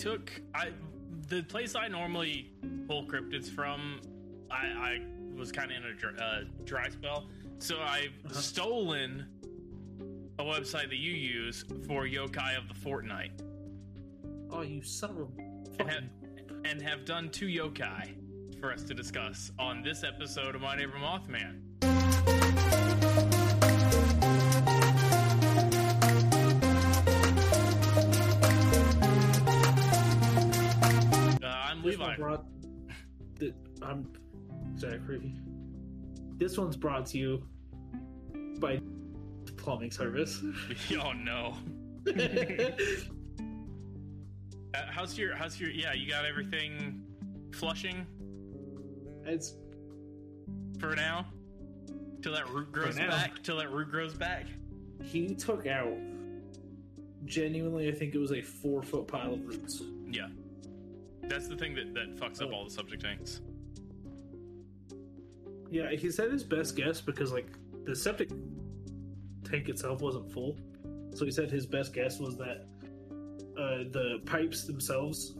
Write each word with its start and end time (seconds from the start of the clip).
took 0.00 0.32
I 0.54 0.70
the 1.28 1.42
place 1.42 1.74
I 1.74 1.88
normally 1.88 2.50
pull 2.88 3.04
cryptids 3.04 3.48
from. 3.50 4.00
I, 4.50 4.56
I 4.56 5.00
was 5.36 5.52
kind 5.52 5.70
of 5.70 5.76
in 5.76 5.84
a 5.84 5.94
dry, 5.94 6.10
uh, 6.24 6.40
dry 6.64 6.88
spell, 6.88 7.28
so 7.58 7.78
I've 7.80 8.12
stolen 8.32 9.26
a 10.38 10.42
website 10.42 10.88
that 10.88 10.96
you 10.96 11.12
use 11.12 11.64
for 11.86 12.06
Yokai 12.06 12.56
of 12.56 12.66
the 12.66 12.74
Fortnight, 12.74 13.32
Oh, 14.50 14.62
you 14.62 14.82
son 14.82 15.10
of 15.10 15.18
a 15.18 15.82
and 15.82 15.90
have, 15.90 16.04
and 16.64 16.82
have 16.82 17.04
done 17.04 17.28
two 17.30 17.46
Yokai 17.46 18.14
for 18.58 18.72
us 18.72 18.82
to 18.84 18.94
discuss 18.94 19.52
on 19.58 19.82
this 19.82 20.02
episode 20.02 20.54
of 20.54 20.62
My 20.62 20.76
Neighbor 20.76 20.98
Mothman. 20.98 22.89
One 32.00 32.16
brought. 32.16 32.44
The, 33.36 33.54
I'm 33.82 34.12
Zachary. 34.78 35.34
This 36.36 36.56
one's 36.58 36.76
brought 36.76 37.06
to 37.06 37.18
you 37.18 37.42
by 38.58 38.80
plumbing 39.56 39.90
service. 39.90 40.42
oh 41.02 41.12
no. 41.12 41.56
Uh, 44.72 44.86
how's 44.88 45.18
your 45.18 45.34
how's 45.34 45.60
your 45.60 45.70
yeah, 45.70 45.92
you 45.92 46.08
got 46.08 46.24
everything 46.24 47.02
flushing 47.52 48.06
it's 49.26 49.54
for 50.78 50.94
now? 50.94 51.26
Till 52.22 52.32
that 52.34 52.48
root 52.50 52.70
grows 52.70 52.96
back, 52.96 53.42
till 53.42 53.56
that 53.58 53.70
root 53.70 53.90
grows 53.90 54.14
back. 54.14 54.46
he 55.02 55.34
took 55.34 55.66
out. 55.66 55.96
Genuinely, 57.24 57.88
I 57.88 57.92
think 57.92 58.14
it 58.14 58.18
was 58.18 58.32
a 58.32 58.40
four 58.40 58.82
foot 58.82 59.06
pile 59.06 59.34
of 59.34 59.46
roots. 59.46 59.82
Yeah. 60.10 60.28
That's 61.30 61.46
the 61.46 61.56
thing 61.56 61.74
that, 61.76 61.94
that 61.94 62.16
fucks 62.16 62.42
up 62.42 62.50
Oh. 62.52 62.56
all 62.56 62.64
the 62.64 62.70
septic 62.70 62.98
tanks. 63.00 63.40
Yeah, 65.70 65.92
he 65.92 66.10
said 66.10 66.32
his 66.32 66.42
best 66.42 66.74
guess 66.76 67.00
because 67.00 67.32
like 67.32 67.46
the 67.84 67.94
septic 67.94 68.30
tank 69.44 69.68
itself 69.68 70.00
wasn't 70.02 70.30
full, 70.32 70.58
so 71.14 71.24
he 71.24 71.30
said 71.30 71.48
his 71.50 71.64
best 71.66 71.94
guess 71.94 72.18
was 72.18 72.36
that 72.38 72.66
uh, 73.56 73.84
the 73.92 74.20
pipes 74.26 74.64
themselves, 74.64 75.34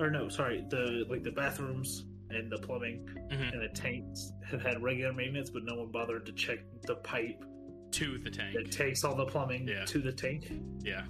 or 0.00 0.10
no, 0.10 0.28
sorry, 0.30 0.64
the 0.70 1.04
like 1.10 1.22
the 1.22 1.30
bathrooms 1.30 2.04
and 2.30 2.50
the 2.50 2.56
plumbing 2.58 3.06
Mhm. 3.30 3.52
and 3.52 3.62
the 3.62 3.68
tanks 3.74 4.32
have 4.46 4.62
had 4.62 4.82
regular 4.82 5.12
maintenance, 5.12 5.50
but 5.50 5.64
no 5.64 5.74
one 5.74 5.88
bothered 5.90 6.24
to 6.24 6.32
check 6.32 6.60
the 6.86 6.94
pipe 6.96 7.44
To 7.90 8.16
the 8.16 8.30
tank. 8.30 8.56
that 8.56 8.72
takes 8.72 9.04
all 9.04 9.14
the 9.14 9.26
plumbing 9.26 9.68
Yeah. 9.68 9.84
to 9.84 9.98
the 9.98 10.12
tank 10.12 10.50
Yeah. 10.82 11.04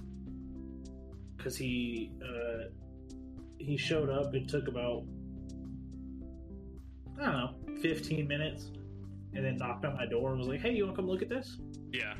because 1.37 1.55
he 1.55 2.11
uh, 2.21 2.65
he 3.63 3.77
showed 3.77 4.09
up. 4.09 4.33
It 4.35 4.47
took 4.47 4.67
about 4.67 5.03
I 7.19 7.25
don't 7.25 7.33
know, 7.33 7.75
fifteen 7.81 8.27
minutes, 8.27 8.71
and 9.33 9.45
then 9.45 9.57
knocked 9.57 9.85
on 9.85 9.95
my 9.95 10.05
door 10.05 10.31
and 10.31 10.39
was 10.39 10.47
like, 10.47 10.61
"Hey, 10.61 10.73
you 10.73 10.85
want 10.85 10.95
to 10.95 11.01
come 11.01 11.09
look 11.09 11.21
at 11.21 11.29
this?" 11.29 11.57
Yeah. 11.91 12.15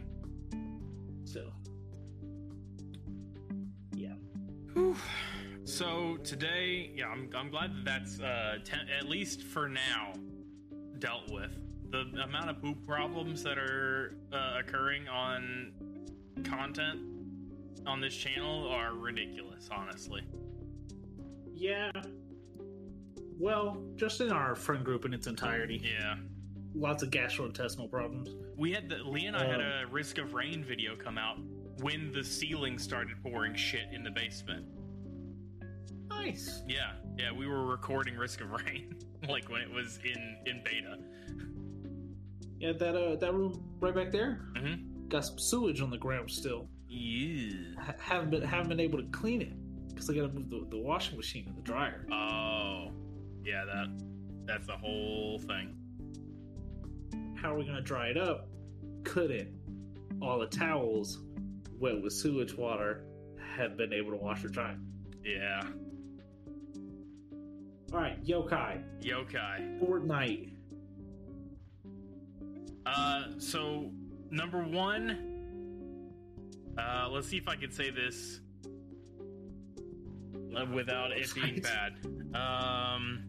So, 1.25 1.51
yeah, 3.95 4.13
Whew. 4.73 4.95
So 5.65 6.17
today, 6.23 6.91
yeah, 6.95 7.07
I'm, 7.07 7.29
I'm 7.35 7.49
glad 7.49 7.71
that 7.75 7.85
that's 7.85 8.19
uh, 8.19 8.57
ten, 8.63 8.81
at 8.97 9.07
least 9.07 9.41
for 9.41 9.67
now 9.67 10.13
dealt 10.99 11.31
with. 11.31 11.57
The 11.89 12.05
amount 12.23 12.49
of 12.49 12.61
poop 12.61 12.85
problems 12.87 13.43
that 13.43 13.57
are 13.57 14.15
uh, 14.31 14.59
occurring 14.59 15.07
on 15.07 15.73
content 16.43 16.99
on 17.85 18.01
this 18.01 18.15
channel 18.15 18.67
are 18.69 18.93
ridiculous, 18.93 19.69
honestly. 19.71 20.21
Yeah. 21.55 21.91
Well, 23.39 23.83
just 23.95 24.21
in 24.21 24.31
our 24.31 24.55
friend 24.55 24.83
group 24.85 25.05
in 25.05 25.13
its 25.13 25.27
entirety, 25.27 25.81
Yeah, 25.83 26.15
lots 26.75 27.03
of 27.03 27.09
gastrointestinal 27.09 27.89
problems. 27.89 28.29
we 28.57 28.71
had 28.71 28.87
the 28.89 28.97
Lee 29.03 29.25
and 29.25 29.35
I 29.35 29.45
had 29.45 29.59
Um, 29.59 29.67
a 29.67 29.85
risk 29.91 30.17
of 30.17 30.33
rain 30.33 30.63
video 30.63 30.95
come 30.95 31.17
out 31.17 31.37
when 31.79 32.11
the 32.11 32.23
ceiling 32.23 32.77
started 32.77 33.15
pouring 33.23 33.55
shit 33.55 33.85
in 33.91 34.03
the 34.03 34.11
basement. 34.11 34.65
Nice. 36.09 36.61
Yeah, 36.67 36.93
yeah, 37.17 37.31
we 37.31 37.47
were 37.47 37.65
recording 37.65 38.15
risk 38.15 38.41
of 38.41 38.51
rain 38.51 38.95
like 39.29 39.49
when 39.49 39.61
it 39.61 39.69
was 39.71 39.99
in 40.05 40.37
in 40.45 40.61
beta. 40.63 40.97
Yeah, 42.59 42.71
that 42.73 42.95
uh, 42.95 43.15
that 43.17 43.33
room 43.33 43.63
right 43.81 43.93
back 43.95 44.11
there 44.11 44.45
Mm-hmm. 44.55 45.07
got 45.09 45.25
some 45.25 45.39
sewage 45.39 45.81
on 45.81 45.89
the 45.89 45.97
ground 45.97 46.29
still. 46.31 46.69
Yeah. 46.87 47.73
Ha- 47.81 47.95
haven't 47.99 48.29
been 48.29 48.41
haven't 48.43 48.69
been 48.69 48.79
able 48.79 48.99
to 48.99 49.07
clean 49.09 49.41
it 49.41 49.53
because 50.05 50.17
I 50.17 50.21
got 50.21 50.33
to 50.33 50.39
move 50.39 50.49
the, 50.49 50.75
the 50.75 50.81
washing 50.81 51.17
machine 51.17 51.45
and 51.47 51.57
the 51.57 51.61
dryer. 51.61 52.05
Oh, 52.11 52.91
yeah. 53.45 53.65
That 53.65 53.87
that's 54.45 54.67
the 54.67 54.77
whole 54.77 55.39
thing. 55.39 55.75
How 57.35 57.53
are 57.53 57.57
we 57.57 57.65
gonna 57.65 57.81
dry 57.81 58.07
it 58.07 58.17
up? 58.17 58.47
Couldn't. 59.03 59.49
All 60.21 60.39
the 60.39 60.47
towels, 60.47 61.19
wet 61.79 62.01
with 62.01 62.13
sewage 62.13 62.53
water, 62.53 63.05
have 63.55 63.77
been 63.77 63.93
able 63.93 64.11
to 64.11 64.17
wash 64.17 64.43
or 64.43 64.49
dry. 64.49 64.75
Yeah. 65.23 65.61
All 67.91 67.99
right, 67.99 68.23
yokai, 68.23 68.81
Yokai. 69.01 69.79
Fortnight. 69.79 70.49
Uh, 72.85 73.23
so 73.37 73.91
number 74.29 74.63
one. 74.63 75.29
Uh, 76.77 77.07
let's 77.11 77.27
see 77.27 77.37
if 77.37 77.47
I 77.47 77.55
can 77.55 77.71
say 77.71 77.91
this 77.91 78.39
uh, 80.55 80.65
without 80.73 81.11
it 81.11 81.33
being 81.33 81.61
bad. 81.61 81.93
Um, 82.35 83.25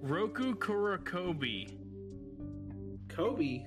Roku 0.00 0.54
Kurakobi. 0.54 1.78
Kobe. 3.08 3.64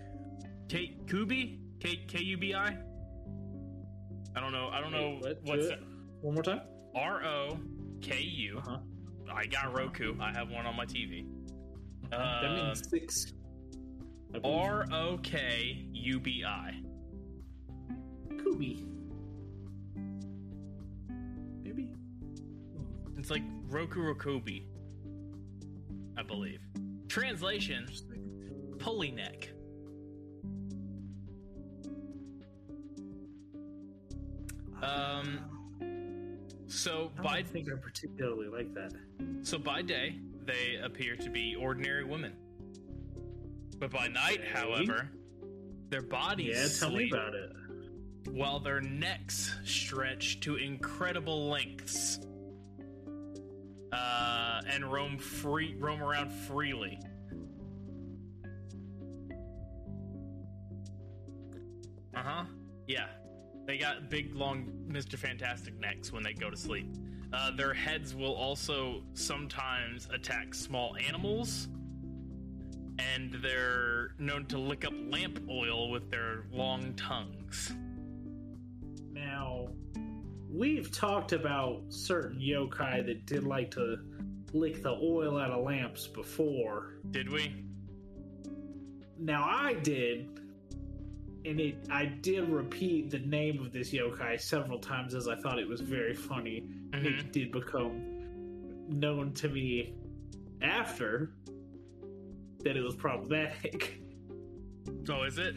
K 0.67 0.97
Kubi? 1.07 1.59
K 1.79 2.03
K 2.07 2.19
U 2.23 2.37
B 2.37 2.53
I? 2.53 2.77
I 4.35 4.39
don't 4.39 4.51
know. 4.51 4.69
I 4.73 4.81
don't 4.81 4.91
know 4.91 5.17
what? 5.19 5.39
what's 5.43 5.67
Do 5.67 5.73
it. 5.73 5.83
One 6.21 6.33
more 6.33 6.43
time. 6.43 6.61
R 6.95 7.23
O 7.23 7.57
K 8.01 8.19
U. 8.21 8.57
Uh-huh. 8.57 8.77
I 9.33 9.45
got 9.45 9.73
Roku. 9.77 10.15
I 10.19 10.31
have 10.37 10.49
one 10.49 10.65
on 10.65 10.75
my 10.75 10.85
TV. 10.85 11.25
that 12.09 12.19
Um, 12.45 12.55
means 12.55 12.89
six. 12.89 13.33
I 14.33 14.39
believe. 14.39 14.57
R 14.57 14.85
O 14.91 15.17
K 15.23 15.87
U 15.93 16.19
B 16.19 16.43
I. 16.45 16.73
Kobe. 18.43 18.77
It's 23.25 23.31
like 23.31 23.41
Roku 23.69 24.01
Rokobi, 24.03 24.65
I 26.15 26.21
believe. 26.21 26.59
Translation: 27.07 27.87
pulley 28.77 29.09
neck. 29.09 29.49
Um, 34.81 35.39
So 36.67 37.11
I 37.17 37.21
by 37.23 37.35
don't 37.41 37.47
think 37.51 37.67
I 37.71 37.75
particularly 37.81 38.47
like 38.47 38.73
that. 38.75 38.93
so 39.41 39.57
by 39.57 39.81
day 39.81 40.19
they 40.45 40.75
appear 40.83 41.15
to 41.15 41.29
be 41.31 41.55
ordinary 41.55 42.03
women, 42.03 42.33
but 43.79 43.89
by 43.89 44.07
night, 44.07 44.39
Okay. 44.41 44.49
however, 44.51 45.09
their 45.89 46.01
bodies 46.03 46.79
Yeah, 46.79 46.87
tell 46.87 46.95
me 46.95 47.09
about 47.09 47.33
it. 47.33 47.51
while 48.29 48.59
their 48.59 48.81
necks 48.81 49.55
stretch 49.63 50.39
to 50.41 50.57
incredible 50.57 51.49
lengths 51.49 52.19
uh, 53.95 54.61
and 54.69 54.91
roam 54.91 55.17
free 55.17 55.75
roam 55.79 56.03
around 56.03 56.31
freely. 56.31 56.99
Uh 62.15 62.23
huh. 62.23 62.43
Yeah, 62.87 63.07
they 63.65 63.77
got 63.77 64.09
big, 64.09 64.35
long 64.35 64.71
Mister 64.87 65.17
Fantastic 65.17 65.79
necks 65.79 66.11
when 66.11 66.23
they 66.23 66.33
go 66.33 66.49
to 66.49 66.57
sleep. 66.57 66.93
Uh, 67.33 67.51
their 67.55 67.73
heads 67.73 68.15
will 68.15 68.33
also 68.33 69.03
sometimes 69.13 70.07
attack 70.13 70.53
small 70.53 70.95
animals, 70.97 71.67
and 72.99 73.33
they're 73.41 74.13
known 74.19 74.45
to 74.45 74.57
lick 74.57 74.85
up 74.85 74.93
lamp 75.09 75.39
oil 75.49 75.89
with 75.89 76.09
their 76.09 76.45
long 76.51 76.93
tongues. 76.93 77.73
Now, 79.11 79.67
we've 80.55 80.91
talked 80.91 81.33
about 81.33 81.81
certain 81.89 82.39
yokai 82.39 83.05
that 83.05 83.25
did 83.25 83.43
like 83.43 83.71
to 83.71 83.97
lick 84.53 84.81
the 84.81 84.91
oil 84.91 85.37
out 85.37 85.51
of 85.51 85.63
lamps 85.63 86.07
before. 86.07 86.93
Did 87.11 87.29
we? 87.29 87.65
Now, 89.19 89.43
I 89.43 89.73
did, 89.73 90.39
and 91.45 91.59
it 91.59 91.77
I 91.89 92.05
did 92.05 92.49
repeat 92.49 93.09
the 93.11 93.19
name 93.19 93.61
of 93.63 93.71
this 93.71 93.91
yokai 93.91 94.39
several 94.39 94.79
times 94.79 95.13
as 95.13 95.27
I 95.27 95.35
thought 95.35 95.59
it 95.59 95.67
was 95.67 95.81
very 95.81 96.13
funny. 96.13 96.63
Mhm. 96.91 97.19
It 97.19 97.31
did 97.31 97.51
become 97.51 98.13
known 98.89 99.33
to 99.33 99.49
me 99.49 99.93
after 100.61 101.31
that 102.59 102.77
it 102.77 102.81
was 102.81 102.95
problematic. 102.95 104.01
Oh, 105.09 105.23
is 105.23 105.37
it? 105.37 105.55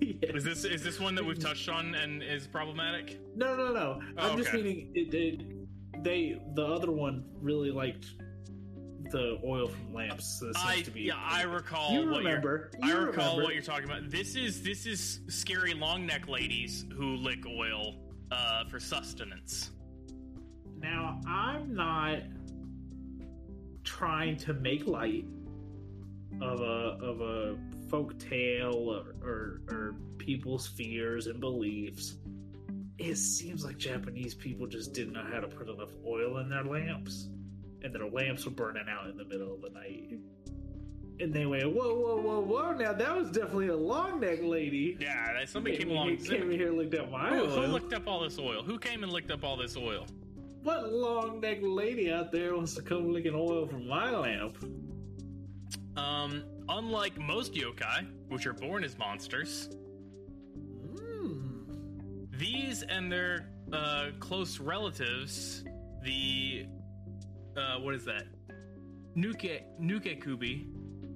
Yes. 0.00 0.34
Is 0.34 0.44
this 0.44 0.64
is 0.64 0.82
this 0.82 1.00
one 1.00 1.14
that 1.14 1.24
we've 1.24 1.38
touched 1.38 1.68
on 1.68 1.94
and 1.94 2.22
is 2.22 2.46
problematic? 2.46 3.20
No, 3.34 3.56
no, 3.56 3.72
no. 3.72 4.00
Oh, 4.18 4.30
I'm 4.30 4.38
just 4.38 4.52
meaning 4.52 4.90
it, 4.94 5.12
it, 5.14 6.04
they. 6.04 6.40
The 6.54 6.64
other 6.64 6.90
one 6.90 7.24
really 7.40 7.70
liked 7.70 8.06
the 9.10 9.38
oil 9.44 9.68
from 9.68 9.94
lamps. 9.94 10.40
So 10.40 10.52
I 10.56 10.82
to 10.82 10.90
be, 10.90 11.02
yeah, 11.02 11.14
I 11.16 11.42
recall 11.42 11.92
You 11.92 12.10
what 12.10 12.18
remember? 12.18 12.70
you're. 12.82 12.96
I 12.98 13.06
recall 13.06 13.24
remember. 13.24 13.42
what 13.44 13.54
you're 13.54 13.62
talking 13.62 13.84
about. 13.84 14.10
This 14.10 14.36
is 14.36 14.62
this 14.62 14.86
is 14.86 15.20
scary 15.28 15.74
long 15.74 16.06
neck 16.06 16.28
ladies 16.28 16.84
who 16.96 17.16
lick 17.16 17.44
oil 17.46 17.96
uh, 18.30 18.64
for 18.66 18.78
sustenance. 18.78 19.70
Now, 20.78 21.20
I'm 21.26 21.74
not 21.74 22.20
trying 23.84 24.36
to 24.38 24.54
make 24.54 24.86
light 24.86 25.24
of 26.40 26.60
a 26.60 26.96
of 27.02 27.20
a 27.20 27.56
folk 27.90 28.18
tale 28.18 28.74
or, 28.74 29.14
or 29.28 29.60
or 29.68 29.94
people's 30.18 30.66
fears 30.66 31.26
and 31.26 31.40
beliefs. 31.40 32.16
It 32.98 33.16
seems 33.16 33.64
like 33.64 33.78
Japanese 33.78 34.34
people 34.34 34.66
just 34.66 34.92
didn't 34.92 35.14
know 35.14 35.24
how 35.30 35.40
to 35.40 35.48
put 35.48 35.68
enough 35.68 35.90
oil 36.06 36.38
in 36.38 36.48
their 36.50 36.64
lamps, 36.64 37.28
and 37.82 37.94
their 37.94 38.08
lamps 38.08 38.44
were 38.44 38.50
burning 38.50 38.84
out 38.88 39.08
in 39.08 39.16
the 39.16 39.24
middle 39.24 39.54
of 39.54 39.62
the 39.62 39.70
night. 39.70 40.18
And 41.18 41.34
they 41.34 41.44
went, 41.44 41.64
whoa, 41.64 41.94
whoa, 41.94 42.16
whoa, 42.16 42.40
whoa! 42.40 42.72
Now 42.72 42.92
that 42.92 43.14
was 43.14 43.30
definitely 43.30 43.68
a 43.68 43.76
long 43.76 44.20
neck 44.20 44.38
lady. 44.42 44.96
Yeah, 45.00 45.44
somebody 45.46 45.76
came 45.76 45.90
along. 45.90 46.16
came 46.18 46.50
here, 46.50 46.68
and 46.68 46.78
looked 46.78 46.94
at 46.94 47.10
my 47.10 47.30
Who, 47.30 47.42
oil. 47.42 47.62
who 47.62 47.72
licked 47.72 47.92
up 47.92 48.06
all 48.06 48.20
this 48.20 48.38
oil? 48.38 48.62
Who 48.62 48.78
came 48.78 49.02
and 49.02 49.12
licked 49.12 49.30
up 49.30 49.44
all 49.44 49.56
this 49.56 49.76
oil? 49.76 50.06
What 50.62 50.92
long 50.92 51.40
neck 51.40 51.58
lady 51.62 52.12
out 52.12 52.32
there 52.32 52.54
wants 52.54 52.74
to 52.74 52.82
come 52.82 53.12
licking 53.12 53.34
oil 53.34 53.66
from 53.66 53.88
my 53.88 54.10
lamp? 54.10 54.56
Um, 56.00 56.44
unlike 56.68 57.18
most 57.18 57.54
yokai, 57.54 58.06
which 58.28 58.46
are 58.46 58.52
born 58.54 58.84
as 58.84 58.96
monsters, 58.98 59.68
Mm. 60.96 62.28
these 62.38 62.82
and 62.82 63.10
their 63.12 63.48
uh, 63.72 64.10
close 64.18 64.58
relatives, 64.58 65.64
the 66.02 66.66
uh, 67.56 67.78
what 67.78 67.94
is 67.94 68.04
that? 68.04 68.24
Nuke 69.16 69.62
Nukekubi, 69.80 70.66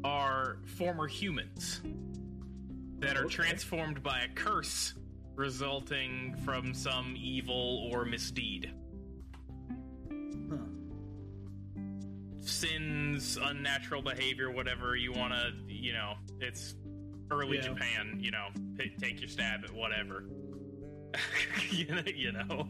are 0.04 0.58
former 0.76 1.06
humans 1.06 1.80
that 2.98 3.16
are 3.16 3.24
Okay. 3.24 3.34
transformed 3.34 4.02
by 4.02 4.20
a 4.20 4.28
curse 4.34 4.94
resulting 5.34 6.36
from 6.44 6.74
some 6.74 7.14
evil 7.16 7.88
or 7.92 8.04
misdeed. 8.04 8.72
Sins, 12.44 13.38
unnatural 13.40 14.02
behavior, 14.02 14.50
whatever 14.50 14.96
you 14.96 15.12
want 15.12 15.32
to, 15.32 15.52
you 15.66 15.92
know, 15.92 16.14
it's 16.40 16.74
early 17.30 17.56
Yeah. 17.56 17.62
Japan, 17.62 18.18
you 18.20 18.30
know, 18.30 18.48
take 19.00 19.20
your 19.20 19.28
stab 19.28 19.64
at 19.64 19.72
whatever. 19.72 20.24
you 21.70 21.86
know, 21.86 22.02
you 22.14 22.32
know. 22.32 22.68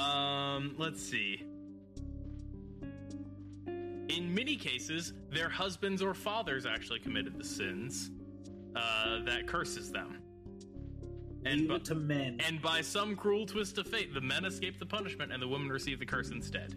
Um, 0.00 0.74
let's 0.78 1.02
see. 1.02 1.44
In 3.66 4.34
many 4.34 4.56
cases, 4.56 5.12
their 5.30 5.48
husbands 5.48 6.02
or 6.02 6.14
fathers 6.14 6.66
actually 6.66 6.98
committed 6.98 7.38
the 7.38 7.44
sins 7.44 8.10
uh, 8.74 9.20
that 9.24 9.46
curses 9.46 9.92
them. 9.92 10.18
And, 11.44 11.70
it 11.70 11.84
to 11.86 11.94
men. 11.94 12.38
and 12.46 12.60
by 12.60 12.82
some 12.82 13.16
cruel 13.16 13.46
twist 13.46 13.78
of 13.78 13.86
fate, 13.86 14.12
the 14.12 14.20
men 14.20 14.44
escape 14.44 14.78
the 14.78 14.84
punishment 14.86 15.32
and 15.32 15.40
the 15.40 15.48
women 15.48 15.70
receive 15.70 15.98
the 15.98 16.04
curse 16.04 16.30
instead. 16.30 16.74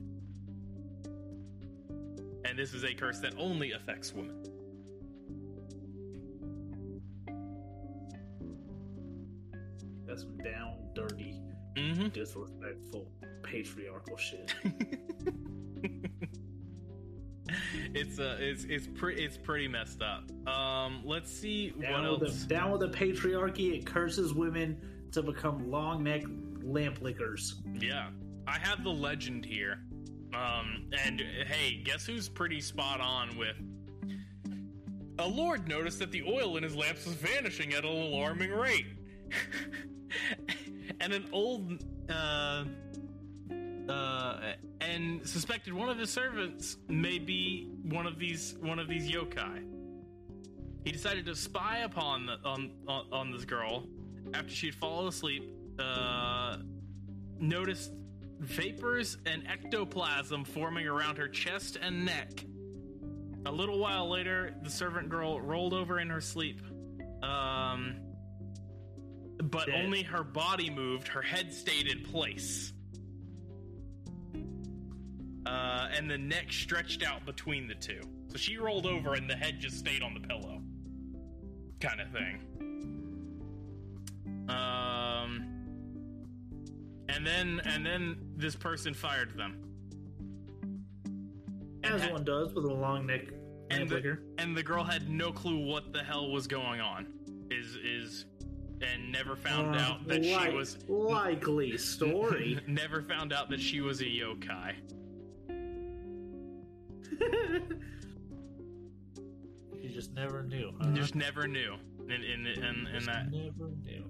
And 2.46 2.58
this 2.58 2.74
is 2.74 2.84
a 2.84 2.94
curse 2.94 3.20
that 3.20 3.34
only 3.38 3.72
affects 3.72 4.14
women. 4.14 4.44
That's 10.06 10.22
some 10.24 10.38
down, 10.38 10.76
dirty, 10.94 11.40
Mm-hmm. 11.76 12.10
disrespectful, 12.10 13.08
patriarchal 13.42 14.16
shit. 14.16 14.54
it's 17.96 18.20
uh, 18.20 18.38
it's 18.40 18.64
it's 18.66 18.86
pretty 18.94 19.24
it's 19.24 19.38
pretty 19.38 19.68
messed 19.68 20.04
up. 20.04 20.30
Um, 20.48 21.02
let's 21.04 21.32
see 21.36 21.70
what 21.76 21.82
Down 21.88 22.06
else. 22.06 22.20
with, 22.20 22.42
the, 22.42 22.48
down 22.48 22.70
with 22.72 22.82
the 22.82 22.90
patriarchy, 22.90 23.74
it 23.76 23.88
curses 23.88 24.36
women 24.36 24.80
to 25.14 25.24
become 25.24 25.72
long 25.72 26.04
neck 26.04 26.22
lamp 26.62 27.02
lickers. 27.02 27.56
Yeah, 27.74 28.10
I 28.46 28.60
have 28.60 28.84
the 28.84 28.92
legend 28.92 29.44
here. 29.44 29.80
Um, 30.36 30.86
and 31.06 31.22
hey, 31.46 31.82
guess 31.84 32.06
who's 32.06 32.30
pretty 32.30 32.62
spot 32.62 33.00
on 33.00 33.38
with? 33.38 33.56
A 35.20 35.28
lord 35.28 35.68
noticed 35.68 36.00
that 36.00 36.12
the 36.12 36.24
oil 36.24 36.58
in 36.58 36.64
his 36.64 36.76
lamps 36.76 37.06
was 37.06 37.16
vanishing 37.16 37.74
at 37.74 37.86
an 37.86 37.92
alarming 37.92 38.52
rate, 38.52 38.88
and 41.00 41.14
an 41.14 41.26
old 41.32 41.84
uh, 42.10 42.64
uh, 43.88 44.54
and 44.82 45.28
suspected 45.28 45.74
one 45.74 45.90
of 45.90 46.00
his 46.00 46.10
servants 46.10 46.78
may 46.88 47.20
be 47.20 47.70
one 47.84 48.08
of 48.08 48.18
these 48.18 48.56
one 48.60 48.80
of 48.80 48.88
these 48.88 49.10
yokai. 49.10 49.64
He 50.84 50.92
decided 50.92 51.26
to 51.28 51.36
spy 51.36 51.80
upon 51.80 52.26
the, 52.26 52.38
on, 52.44 52.72
on 52.88 53.06
on 53.12 53.32
this 53.32 53.46
girl 53.46 53.88
after 54.34 54.52
she'd 54.52 54.76
fallen 54.76 55.08
asleep. 55.08 55.50
Uh, 55.80 56.58
noticed 57.40 57.92
vapors 58.44 59.18
and 59.26 59.44
ectoplasm 59.48 60.44
forming 60.46 60.88
around 60.88 61.18
her 61.18 61.28
chest 61.28 61.78
and 61.82 62.06
neck. 62.06 62.46
A 63.46 63.52
little 63.52 63.80
while 63.80 64.10
later, 64.10 64.56
the 64.64 64.70
servant 64.70 65.10
girl 65.10 65.42
rolled 65.42 65.74
over 65.74 66.00
in 66.00 66.10
her 66.10 66.22
sleep. 66.22 66.62
Um, 67.22 67.96
but 69.42 69.68
Dead. 69.68 69.84
only 69.84 70.04
her 70.04 70.24
body 70.24 70.70
moved, 70.70 71.08
her 71.10 71.22
head 71.22 71.54
stayed 71.54 71.88
in 71.88 72.04
place. 72.04 72.74
Uh, 75.46 75.90
and 75.96 76.10
the 76.10 76.18
neck 76.18 76.52
stretched 76.54 77.04
out 77.04 77.26
between 77.26 77.68
the 77.68 77.76
two. 77.76 78.02
So 78.28 78.38
she 78.38 78.58
rolled 78.58 78.86
over 78.86 79.14
and 79.14 79.30
the 79.30 79.36
head 79.36 79.60
just 79.60 79.78
stayed 79.78 80.02
on 80.02 80.14
the 80.14 80.22
pillow. 80.22 80.62
Kind 81.82 82.00
of 82.00 82.10
thing. 82.12 82.40
Um, 84.48 85.63
and 87.16 87.26
then 87.26 87.62
and 87.66 87.86
then 87.86 88.18
this 88.36 88.56
person 88.56 88.94
fired 88.94 89.38
them. 89.38 89.60
As 91.84 92.02
ha- 92.02 92.12
one 92.14 92.24
does 92.24 92.54
with 92.54 92.66
a 92.66 92.74
long 92.74 93.06
neck 93.06 93.26
and 93.70 93.90
lamp 93.92 94.04
the, 94.04 94.18
and 94.38 94.56
the 94.56 94.64
girl 94.64 94.84
had 94.84 95.10
no 95.10 95.32
clue 95.32 95.66
what 95.66 95.92
the 95.94 96.04
hell 96.04 96.32
was 96.32 96.48
going 96.48 96.82
on. 96.82 97.08
Is 97.52 97.76
is 97.84 98.26
and 98.82 99.12
never 99.12 99.36
found 99.36 99.76
Uh, 99.76 99.80
out 99.80 100.08
that 100.08 100.24
like- 100.26 100.52
she 100.52 100.56
was 100.58 100.78
likely 100.90 101.78
story. 101.78 102.60
never 102.68 103.02
found 103.02 103.32
out 103.34 103.50
that 103.50 103.60
she 103.62 103.82
was 103.82 104.02
a 104.02 104.06
yokai. 104.06 104.74
you 109.82 109.90
just 109.90 110.14
never 110.14 110.44
knew. 110.44 110.72
Huh? 110.82 110.92
Just 110.94 111.16
never 111.16 111.48
knew. 111.48 111.76
In 112.06 112.12
in 112.24 112.46
in, 112.48 112.88
in 112.88 112.94
Just 112.94 113.06
that 113.08 113.32
never 113.32 113.70
knew. 113.84 114.04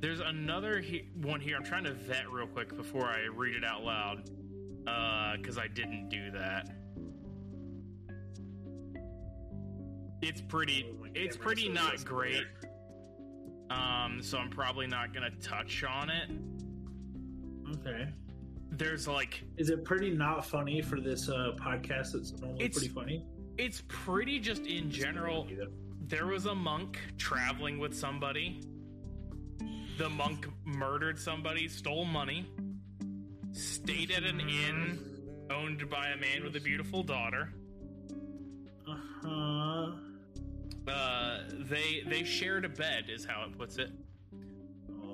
There's 0.00 0.20
another 0.20 0.80
he- 0.80 1.08
one 1.16 1.40
here. 1.40 1.56
I'm 1.56 1.64
trying 1.64 1.84
to 1.84 1.92
vet 1.92 2.30
real 2.30 2.46
quick 2.46 2.76
before 2.76 3.06
I 3.06 3.26
read 3.34 3.54
it 3.56 3.64
out 3.64 3.82
loud, 3.84 4.30
because 5.36 5.58
I 5.58 5.66
didn't 5.68 6.08
do 6.08 6.30
that. 6.32 6.70
It's 10.22 10.40
pretty. 10.40 10.86
It's 11.14 11.36
pretty 11.36 11.68
not 11.68 12.04
great. 12.04 12.44
Um, 13.70 14.20
so 14.22 14.38
I'm 14.38 14.50
probably 14.50 14.86
not 14.86 15.12
gonna 15.12 15.30
touch 15.42 15.84
on 15.84 16.10
it. 16.10 16.30
Okay. 17.78 18.08
There's 18.70 19.06
like, 19.08 19.42
Is 19.56 19.70
it 19.70 19.84
pretty 19.84 20.10
not 20.10 20.44
funny 20.46 20.80
for 20.82 21.00
this 21.00 21.28
uh, 21.28 21.52
podcast? 21.58 22.12
That's 22.12 22.32
normally 22.32 22.64
It's- 22.64 22.78
pretty 22.78 22.88
funny. 22.94 23.26
it's 23.58 23.82
pretty 23.88 24.38
just 24.40 24.66
in 24.66 24.90
general. 24.90 25.46
There 26.06 26.26
was 26.26 26.46
a 26.46 26.54
monk 26.54 26.98
traveling 27.18 27.78
with 27.78 27.94
somebody. 27.94 28.60
The 29.98 30.08
monk 30.08 30.46
murdered 30.64 31.18
somebody, 31.18 31.66
stole 31.66 32.04
money, 32.04 32.46
stayed 33.52 34.12
at 34.12 34.22
an 34.22 34.38
inn 34.40 34.98
owned 35.50 35.90
by 35.90 36.08
a 36.08 36.16
man 36.16 36.44
with 36.44 36.54
a 36.54 36.60
beautiful 36.60 37.02
daughter. 37.02 37.52
Uh 38.88 38.96
huh. 39.22 39.90
Uh, 40.86 41.40
they 41.68 42.02
they 42.06 42.22
shared 42.22 42.64
a 42.64 42.68
bed, 42.68 43.06
is 43.08 43.24
how 43.24 43.44
it 43.44 43.58
puts 43.58 43.76
it, 43.78 43.90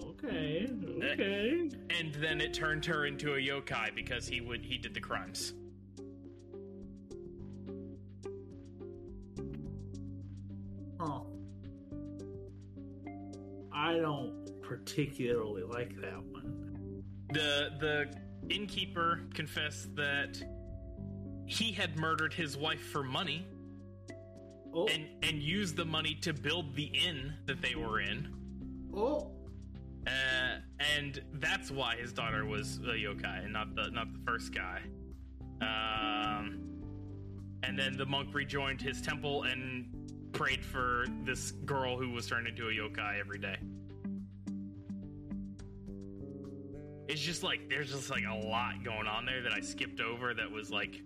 Okay. 0.02 0.68
Okay. 1.02 1.70
and 1.98 2.14
then 2.16 2.40
it 2.42 2.52
turned 2.52 2.84
her 2.84 3.06
into 3.06 3.34
a 3.34 3.38
yokai 3.38 3.94
because 3.94 4.28
he 4.28 4.40
would 4.42 4.64
he 4.64 4.76
did 4.76 4.92
the 4.92 5.00
crimes. 5.00 5.54
Huh. 11.00 11.20
I 13.72 13.94
don't 13.98 14.43
particularly 14.68 15.62
like 15.62 15.94
that 16.00 16.22
one. 16.24 17.02
The 17.32 17.70
the 17.80 18.54
innkeeper 18.54 19.20
confessed 19.34 19.94
that 19.96 20.42
he 21.46 21.72
had 21.72 21.98
murdered 21.98 22.32
his 22.32 22.56
wife 22.56 22.82
for 22.90 23.02
money. 23.02 23.46
Oh, 24.74 24.86
and 24.88 25.06
and 25.22 25.40
use 25.40 25.72
the 25.72 25.84
money 25.84 26.14
to 26.22 26.32
build 26.32 26.74
the 26.74 26.84
inn 26.84 27.34
that 27.46 27.62
they 27.62 27.74
were 27.74 28.00
in. 28.00 28.28
oh, 28.94 29.30
Uh, 30.06 30.58
and 30.96 31.22
that's 31.34 31.70
why 31.70 31.96
his 31.96 32.12
daughter 32.12 32.44
was 32.44 32.78
a 32.78 32.96
yokai 32.96 33.44
and 33.44 33.52
not 33.52 33.74
the 33.74 33.90
not 33.90 34.12
the 34.12 34.20
first 34.26 34.52
guy. 34.54 34.80
Um, 35.60 36.60
and 37.62 37.78
then 37.78 37.96
the 37.96 38.04
monk 38.04 38.34
rejoined 38.34 38.80
his 38.82 39.00
temple 39.00 39.44
and 39.44 39.86
prayed 40.32 40.64
for 40.64 41.06
this 41.22 41.52
girl 41.52 41.96
who 41.96 42.10
was 42.10 42.26
turned 42.26 42.46
into 42.48 42.68
a 42.68 42.72
yokai 42.72 43.20
every 43.20 43.38
day. 43.38 43.56
It's 47.08 47.20
just 47.20 47.42
like 47.42 47.68
there's 47.68 47.90
just 47.90 48.10
like 48.10 48.24
a 48.24 48.34
lot 48.34 48.82
going 48.82 49.06
on 49.06 49.26
there 49.26 49.42
that 49.42 49.52
I 49.52 49.60
skipped 49.60 50.00
over 50.00 50.32
that 50.34 50.50
was 50.50 50.70
like 50.70 51.02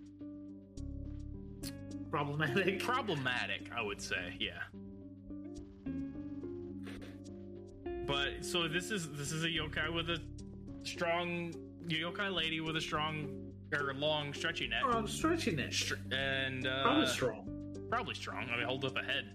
problematic. 2.09 2.79
problematic, 2.83 3.69
I 3.75 3.81
would 3.81 4.01
say. 4.01 4.35
Yeah. 4.39 4.61
But 8.05 8.43
so 8.43 8.67
this 8.67 8.91
is 8.91 9.11
this 9.11 9.31
is 9.31 9.43
a 9.43 9.49
yokai 9.49 9.93
with 9.93 10.09
a 10.09 10.19
strong 10.83 11.53
yokai 11.87 12.33
lady 12.33 12.61
with 12.61 12.75
a 12.77 12.81
strong 12.81 13.27
or 13.73 13.93
long 13.93 14.33
stretchy 14.33 14.67
neck. 14.67 14.81
Oh, 14.85 14.91
I'm 14.91 15.07
stretching 15.07 15.59
it. 15.59 15.73
Str- 15.73 15.95
and 16.11 16.65
uh, 16.65 16.83
Probably 16.83 17.07
strong. 17.07 17.75
Probably 17.89 18.15
strong. 18.15 18.49
I 18.51 18.57
mean, 18.57 18.65
hold 18.65 18.85
up 18.85 18.95
a 18.97 19.03
head. 19.03 19.31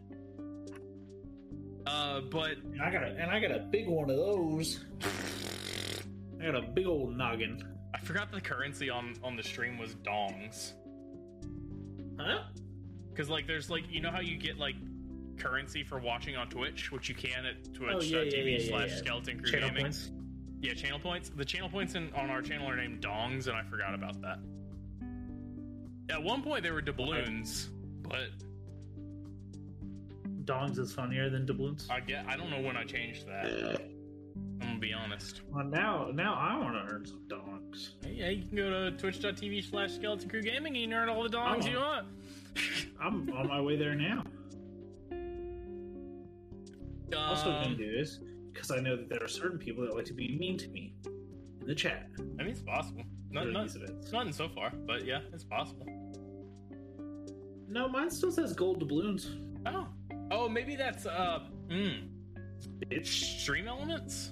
Uh, 1.86 2.22
but 2.22 2.56
And 2.72 2.80
I 2.80 2.90
got 2.90 3.02
a, 3.02 3.08
and 3.08 3.30
I 3.30 3.38
got 3.40 3.50
a 3.50 3.58
big 3.58 3.86
one 3.86 4.10
of 4.10 4.16
those. 4.16 4.80
I 6.44 6.50
got 6.52 6.62
a 6.62 6.66
big 6.66 6.86
old 6.86 7.16
noggin. 7.16 7.64
I 7.94 7.98
forgot 7.98 8.30
the 8.30 8.40
currency 8.40 8.90
on 8.90 9.14
on 9.22 9.36
the 9.36 9.42
stream 9.42 9.78
was 9.78 9.94
dongs. 9.94 10.72
Huh? 12.18 12.42
Because 13.10 13.30
like, 13.30 13.46
there's 13.46 13.70
like, 13.70 13.84
you 13.88 14.00
know 14.00 14.10
how 14.10 14.20
you 14.20 14.36
get 14.36 14.58
like 14.58 14.74
currency 15.38 15.82
for 15.82 15.98
watching 15.98 16.36
on 16.36 16.48
Twitch, 16.48 16.92
which 16.92 17.08
you 17.08 17.14
can 17.14 17.46
at 17.46 17.54
Oh, 17.80 17.86
uh, 17.86 18.00
yeah, 18.00 18.18
yeah, 18.18 18.20
twitch.tv 18.20 18.44
yeah, 18.44 18.58
yeah, 18.58 18.68
slash 18.68 18.90
yeah. 18.90 18.96
skeleton 18.96 19.40
crew 19.40 19.50
Channel 19.52 19.68
gaming. 19.70 19.84
points. 19.84 20.10
Yeah, 20.60 20.74
channel 20.74 20.98
points. 20.98 21.30
The 21.34 21.44
channel 21.44 21.68
points 21.68 21.94
in, 21.94 22.12
on 22.14 22.30
our 22.30 22.42
channel 22.42 22.68
are 22.68 22.76
named 22.76 23.02
dongs, 23.02 23.48
and 23.48 23.56
I 23.56 23.62
forgot 23.64 23.94
about 23.94 24.20
that. 24.22 24.38
At 26.10 26.22
one 26.22 26.42
point, 26.42 26.62
they 26.62 26.70
were 26.70 26.82
doubloons, 26.82 27.68
but 28.02 28.28
Dongs 30.44 30.78
is 30.78 30.92
funnier 30.92 31.30
than 31.30 31.46
doubloons. 31.46 31.88
I 31.90 32.00
get 32.00 32.26
I 32.28 32.36
don't 32.36 32.50
know 32.50 32.60
when 32.60 32.76
I 32.76 32.84
changed 32.84 33.26
that. 33.26 33.80
I'm 34.64 34.70
gonna 34.70 34.80
be 34.80 34.92
honest. 34.92 35.42
Well, 35.50 35.64
now, 35.64 36.10
now 36.12 36.34
I 36.34 36.58
want 36.58 36.74
to 36.74 36.92
earn 36.94 37.06
some 37.06 37.20
dongs. 37.28 37.90
Hey, 38.02 38.14
yeah, 38.14 38.28
you 38.30 38.44
can 38.46 38.56
go 38.56 38.70
to 38.70 38.96
twitch.tv 38.96 39.68
slash 39.70 39.92
skeleton 39.92 40.28
crew 40.28 40.42
gaming 40.42 40.76
and 40.76 40.92
earn 40.92 41.08
all 41.08 41.22
the 41.22 41.28
dongs 41.28 41.64
Oh. 41.64 41.68
you 41.68 41.76
want. 41.78 42.06
I'm 43.00 43.30
on 43.32 43.48
my 43.48 43.60
way 43.60 43.76
there 43.76 43.94
now. 43.94 44.24
Also, 47.16 47.50
Um, 47.50 47.64
going 47.64 47.76
to 47.76 47.84
do 47.84 47.96
this 47.96 48.20
because 48.52 48.70
I 48.70 48.80
know 48.80 48.96
that 48.96 49.08
there 49.08 49.22
are 49.22 49.28
certain 49.28 49.58
people 49.58 49.84
that 49.84 49.94
like 49.94 50.04
to 50.06 50.14
be 50.14 50.36
mean 50.38 50.56
to 50.58 50.68
me 50.68 50.94
in 51.60 51.66
the 51.66 51.74
chat 51.74 52.08
I 52.18 52.42
mean, 52.42 52.52
it's 52.52 52.62
possible. 52.62 53.02
Not, 53.30 53.48
not, 53.50 53.66
it's 53.66 54.12
nothing 54.12 54.32
so 54.32 54.48
far, 54.48 54.70
but 54.86 55.04
yeah, 55.04 55.20
it's 55.32 55.44
possible. 55.44 55.86
No, 57.68 57.88
mine 57.88 58.10
still 58.10 58.30
says 58.30 58.52
gold 58.52 58.78
doubloons. 58.80 59.36
Oh, 59.66 59.88
oh, 60.30 60.48
maybe 60.48 60.76
that's 60.76 61.06
uh, 61.06 61.40
mm, 61.68 62.06
It's 62.90 63.10
Stream 63.10 63.66
Elements 63.66 64.30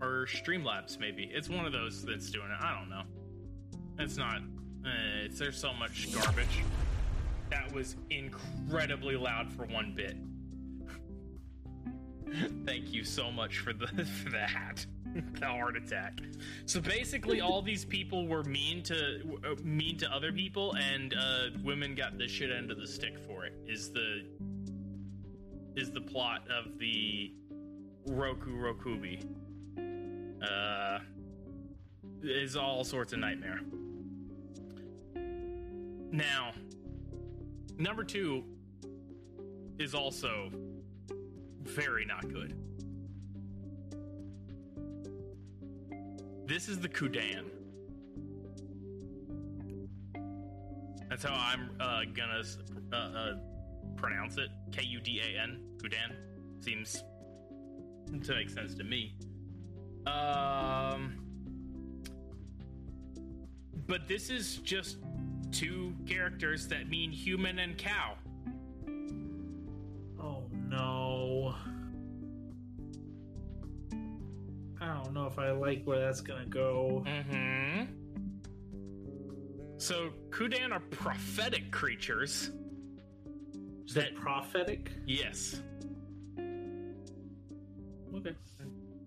or 0.00 0.26
Streamlabs. 0.26 0.98
Maybe 0.98 1.30
it's 1.32 1.48
one 1.48 1.66
of 1.66 1.72
those 1.72 2.04
that's 2.04 2.30
doing 2.30 2.50
it. 2.50 2.58
I 2.60 2.78
don't 2.78 2.88
know. 2.88 3.02
It's 3.98 4.16
not. 4.16 4.38
Uh, 4.84 5.24
it's 5.24 5.38
there's 5.38 5.58
so 5.58 5.72
much 5.72 6.12
garbage. 6.14 6.62
That 7.50 7.72
was 7.72 7.96
incredibly 8.10 9.16
loud 9.16 9.50
for 9.52 9.64
one 9.66 9.92
bit. 9.94 10.16
Thank 12.66 12.92
you 12.92 13.04
so 13.04 13.30
much 13.30 13.58
for 13.58 13.72
the 13.72 13.86
for 14.22 14.30
that. 14.30 14.86
the 15.40 15.46
heart 15.46 15.76
attack. 15.76 16.20
So 16.66 16.80
basically, 16.80 17.40
all 17.40 17.62
these 17.62 17.84
people 17.84 18.26
were 18.26 18.44
mean 18.44 18.82
to 18.84 19.38
uh, 19.44 19.54
mean 19.62 19.96
to 19.98 20.12
other 20.12 20.32
people, 20.32 20.74
and 20.76 21.14
uh, 21.14 21.58
women 21.62 21.94
got 21.94 22.18
the 22.18 22.28
shit 22.28 22.50
end 22.50 22.70
of 22.70 22.78
the 22.78 22.86
stick 22.86 23.18
for 23.26 23.44
it. 23.44 23.54
Is 23.66 23.90
the 23.90 24.24
is 25.76 25.90
the 25.90 26.00
plot 26.00 26.42
of 26.50 26.78
the 26.78 27.32
Roku 28.06 28.56
Rokubi. 28.56 29.24
Uh, 30.42 30.98
is 32.22 32.56
all 32.56 32.84
sorts 32.84 33.12
of 33.12 33.18
nightmare. 33.18 33.60
Now, 36.10 36.52
number 37.76 38.04
two 38.04 38.44
is 39.78 39.94
also 39.94 40.50
very 41.62 42.04
not 42.04 42.28
good. 42.28 42.54
This 46.46 46.68
is 46.68 46.78
the 46.80 46.88
Kudan. 46.88 47.44
That's 51.08 51.24
how 51.24 51.34
I'm 51.34 51.70
uh, 51.78 52.02
gonna 52.14 52.42
uh, 52.92 52.96
uh, 52.96 53.34
pronounce 53.96 54.38
it. 54.38 54.48
K 54.72 54.82
U 54.84 55.00
D 55.00 55.20
A 55.20 55.42
N. 55.42 55.62
Kudan 55.76 56.16
seems 56.60 57.04
to 58.24 58.34
make 58.34 58.48
sense 58.48 58.74
to 58.74 58.84
me. 58.84 59.14
Um, 60.08 61.14
but 63.86 64.08
this 64.08 64.30
is 64.30 64.56
just 64.58 64.98
two 65.50 65.94
characters 66.06 66.68
that 66.68 66.88
mean 66.88 67.10
human 67.10 67.58
and 67.58 67.76
cow. 67.76 68.14
oh 70.20 70.44
no. 70.52 71.54
I 74.80 74.94
don't 75.02 75.12
know 75.12 75.26
if 75.26 75.38
I 75.38 75.50
like 75.50 75.84
where 75.84 75.98
that's 75.98 76.20
gonna 76.20 76.46
go. 76.46 77.04
Mm-hmm. 77.06 77.84
So 79.78 80.10
Kudan 80.30 80.72
are 80.72 80.80
prophetic 80.80 81.70
creatures. 81.70 82.50
Is 83.86 83.94
that 83.94 84.14
prophetic? 84.14 84.90
Yes. 85.06 85.62
Okay. 88.14 88.34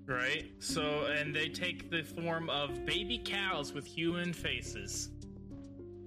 Right? 0.08 0.51
So, 0.60 1.05
and 1.05 1.34
they 1.36 1.48
take 1.50 1.89
the 1.89 2.03
form 2.03 2.50
of 2.50 2.86
baby 2.86 3.22
cows 3.24 3.74
with 3.74 3.86
human 3.86 4.34
faces. 4.34 5.10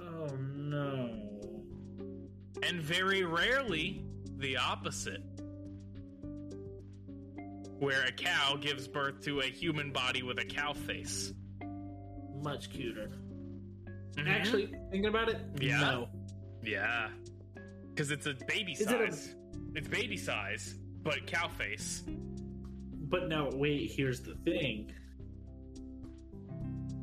Oh 0.01 0.35
no. 0.37 1.21
And 2.63 2.81
very 2.83 3.25
rarely, 3.25 4.03
the 4.39 4.57
opposite. 4.57 5.23
Where 7.79 8.05
a 8.05 8.13
cow 8.13 8.57
gives 8.61 8.87
birth 8.89 9.21
to 9.23 9.41
a 9.41 9.45
human 9.47 9.91
body 9.91 10.23
with 10.23 10.39
a 10.39 10.45
cow 10.45 10.73
face. 10.73 11.33
Much 12.43 12.71
cuter. 12.71 13.11
Mhm. 14.13 14.29
Actually, 14.29 14.67
thinking 14.91 15.07
about 15.07 15.29
it, 15.29 15.39
Yeah? 15.61 15.81
no. 15.81 16.09
Yeah. 16.63 17.11
Because 17.91 18.11
it's 18.11 18.27
a 18.27 18.35
baby 18.47 18.73
Is 18.73 18.83
it 18.83 18.89
a- 19.01 19.13
size. 19.13 19.35
It's 19.75 19.89
baby 19.89 20.17
size, 20.17 20.75
but 21.03 21.27
cow 21.27 21.49
face. 21.49 22.05
But 23.15 23.29
now, 23.29 23.49
wait. 23.53 23.93
Here's 23.93 24.23
the 24.23 24.35
thing: 24.35 24.91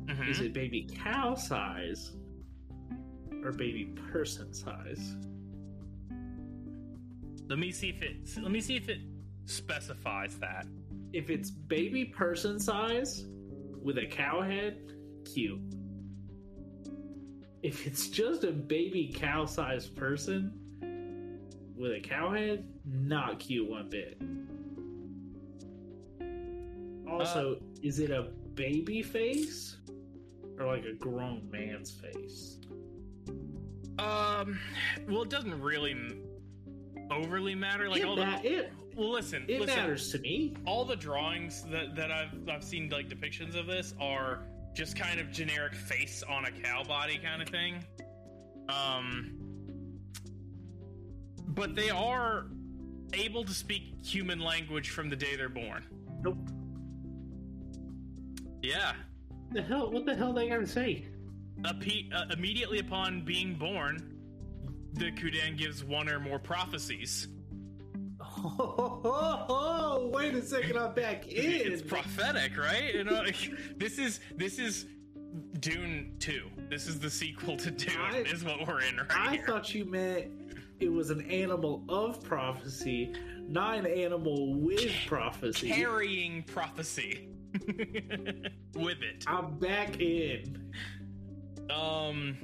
Mhm. 0.04 0.28
is 0.28 0.40
it 0.40 0.52
baby 0.52 0.86
cow 0.94 1.34
size 1.34 2.12
or 3.42 3.50
baby 3.50 3.86
person 4.12 4.52
size? 4.52 5.16
Let 7.48 7.58
me 7.58 7.72
see 7.72 7.88
if 7.88 8.02
it. 8.02 8.28
Let 8.42 8.52
me 8.52 8.60
see 8.60 8.76
if 8.76 8.90
it 8.90 9.00
specifies 9.46 10.38
that. 10.40 10.66
If 11.14 11.30
it's 11.30 11.50
baby 11.50 12.04
person 12.04 12.60
size 12.60 13.24
with 13.82 13.96
a 13.96 14.04
cow 14.04 14.42
head, 14.42 14.92
cute. 15.24 15.62
If 17.62 17.86
it's 17.86 18.10
just 18.10 18.44
a 18.44 18.52
baby 18.52 19.14
cow 19.16 19.46
sized 19.46 19.96
person 19.96 20.52
with 21.74 21.92
a 21.92 22.00
cow 22.00 22.32
head, 22.32 22.68
not 22.84 23.40
cute 23.40 23.66
one 23.66 23.88
bit. 23.88 24.20
Also, 27.20 27.58
is 27.82 27.98
it 27.98 28.10
a 28.10 28.28
baby 28.54 29.02
face 29.02 29.76
or 30.58 30.66
like 30.66 30.84
a 30.84 30.94
grown 30.94 31.48
man's 31.50 31.90
face? 31.90 32.58
Um. 33.98 34.58
Well, 35.08 35.22
it 35.22 35.28
doesn't 35.30 35.60
really 35.60 36.16
overly 37.10 37.54
matter. 37.54 37.88
Like 37.88 38.00
it, 38.00 38.06
all 38.06 38.16
ma- 38.16 38.40
the. 38.40 38.52
it, 38.52 38.72
Well, 38.96 39.10
listen. 39.12 39.44
it 39.48 39.60
listen. 39.60 39.76
matters 39.76 40.10
to 40.12 40.18
me. 40.18 40.56
all 40.66 40.84
the 40.84 40.96
drawings 40.96 41.64
that, 41.70 41.94
that 41.96 42.10
I've 42.10 42.48
I've 42.48 42.64
seen 42.64 42.88
like 42.88 43.08
depictions 43.08 43.54
of 43.54 43.66
this 43.66 43.94
are 44.00 44.44
just 44.74 44.96
kind 44.96 45.20
of 45.20 45.30
generic 45.30 45.74
face 45.74 46.22
on 46.22 46.46
a 46.46 46.50
cow 46.50 46.82
body 46.82 47.18
kind 47.22 47.42
of 47.42 47.48
thing. 47.48 47.84
Um 48.68 49.34
but 51.48 51.74
they 51.74 51.90
are 51.90 52.46
able 53.12 53.44
to 53.44 53.52
speak 53.52 53.94
human 54.02 54.40
language 54.40 54.88
from 54.88 55.10
the 55.10 55.16
day 55.16 55.36
they're 55.36 55.50
born. 55.50 55.84
Nope. 56.22 56.38
Yeah. 58.62 58.92
The 59.52 59.62
hell? 59.62 59.90
What 59.90 60.06
the 60.06 60.14
hell 60.14 60.32
they 60.32 60.48
gotta 60.48 60.66
say? 60.66 61.04
Appe- 61.62 62.12
uh, 62.14 62.24
immediately 62.32 62.78
upon 62.78 63.24
being 63.24 63.54
born, 63.54 64.14
the 64.94 65.10
Kudan 65.12 65.56
gives 65.58 65.84
one 65.84 66.08
or 66.08 66.18
more 66.20 66.38
prophecies. 66.38 67.28
Oh, 68.20 70.10
wait 70.14 70.34
a 70.34 70.42
second, 70.42 70.78
I'm 70.78 70.94
back 70.94 71.26
in. 71.32 71.72
It's 71.72 71.82
prophetic, 71.82 72.56
right? 72.56 72.94
You 72.94 73.04
know, 73.04 73.24
this 73.76 73.98
is 73.98 74.20
this 74.36 74.58
is 74.58 74.86
Dune 75.60 76.16
Two. 76.18 76.48
This 76.70 76.86
is 76.86 76.98
the 76.98 77.10
sequel 77.10 77.56
to 77.58 77.70
Dune. 77.70 77.96
I- 78.00 78.18
is 78.18 78.44
what 78.44 78.66
we're 78.66 78.80
in 78.82 78.96
right 78.96 79.06
I 79.10 79.32
here. 79.36 79.46
thought 79.46 79.74
you 79.74 79.84
meant 79.84 80.28
it 80.80 80.90
was 80.90 81.10
an 81.10 81.20
animal 81.30 81.84
of 81.88 82.22
prophecy, 82.22 83.12
not 83.48 83.78
an 83.78 83.86
animal 83.86 84.54
with 84.54 84.90
prophecy. 85.06 85.68
Carrying 85.68 86.42
prophecy 86.44 87.28
with 88.74 89.02
it. 89.02 89.24
I'm 89.26 89.58
back 89.58 90.00
in. 90.00 90.72
Um, 91.70 92.36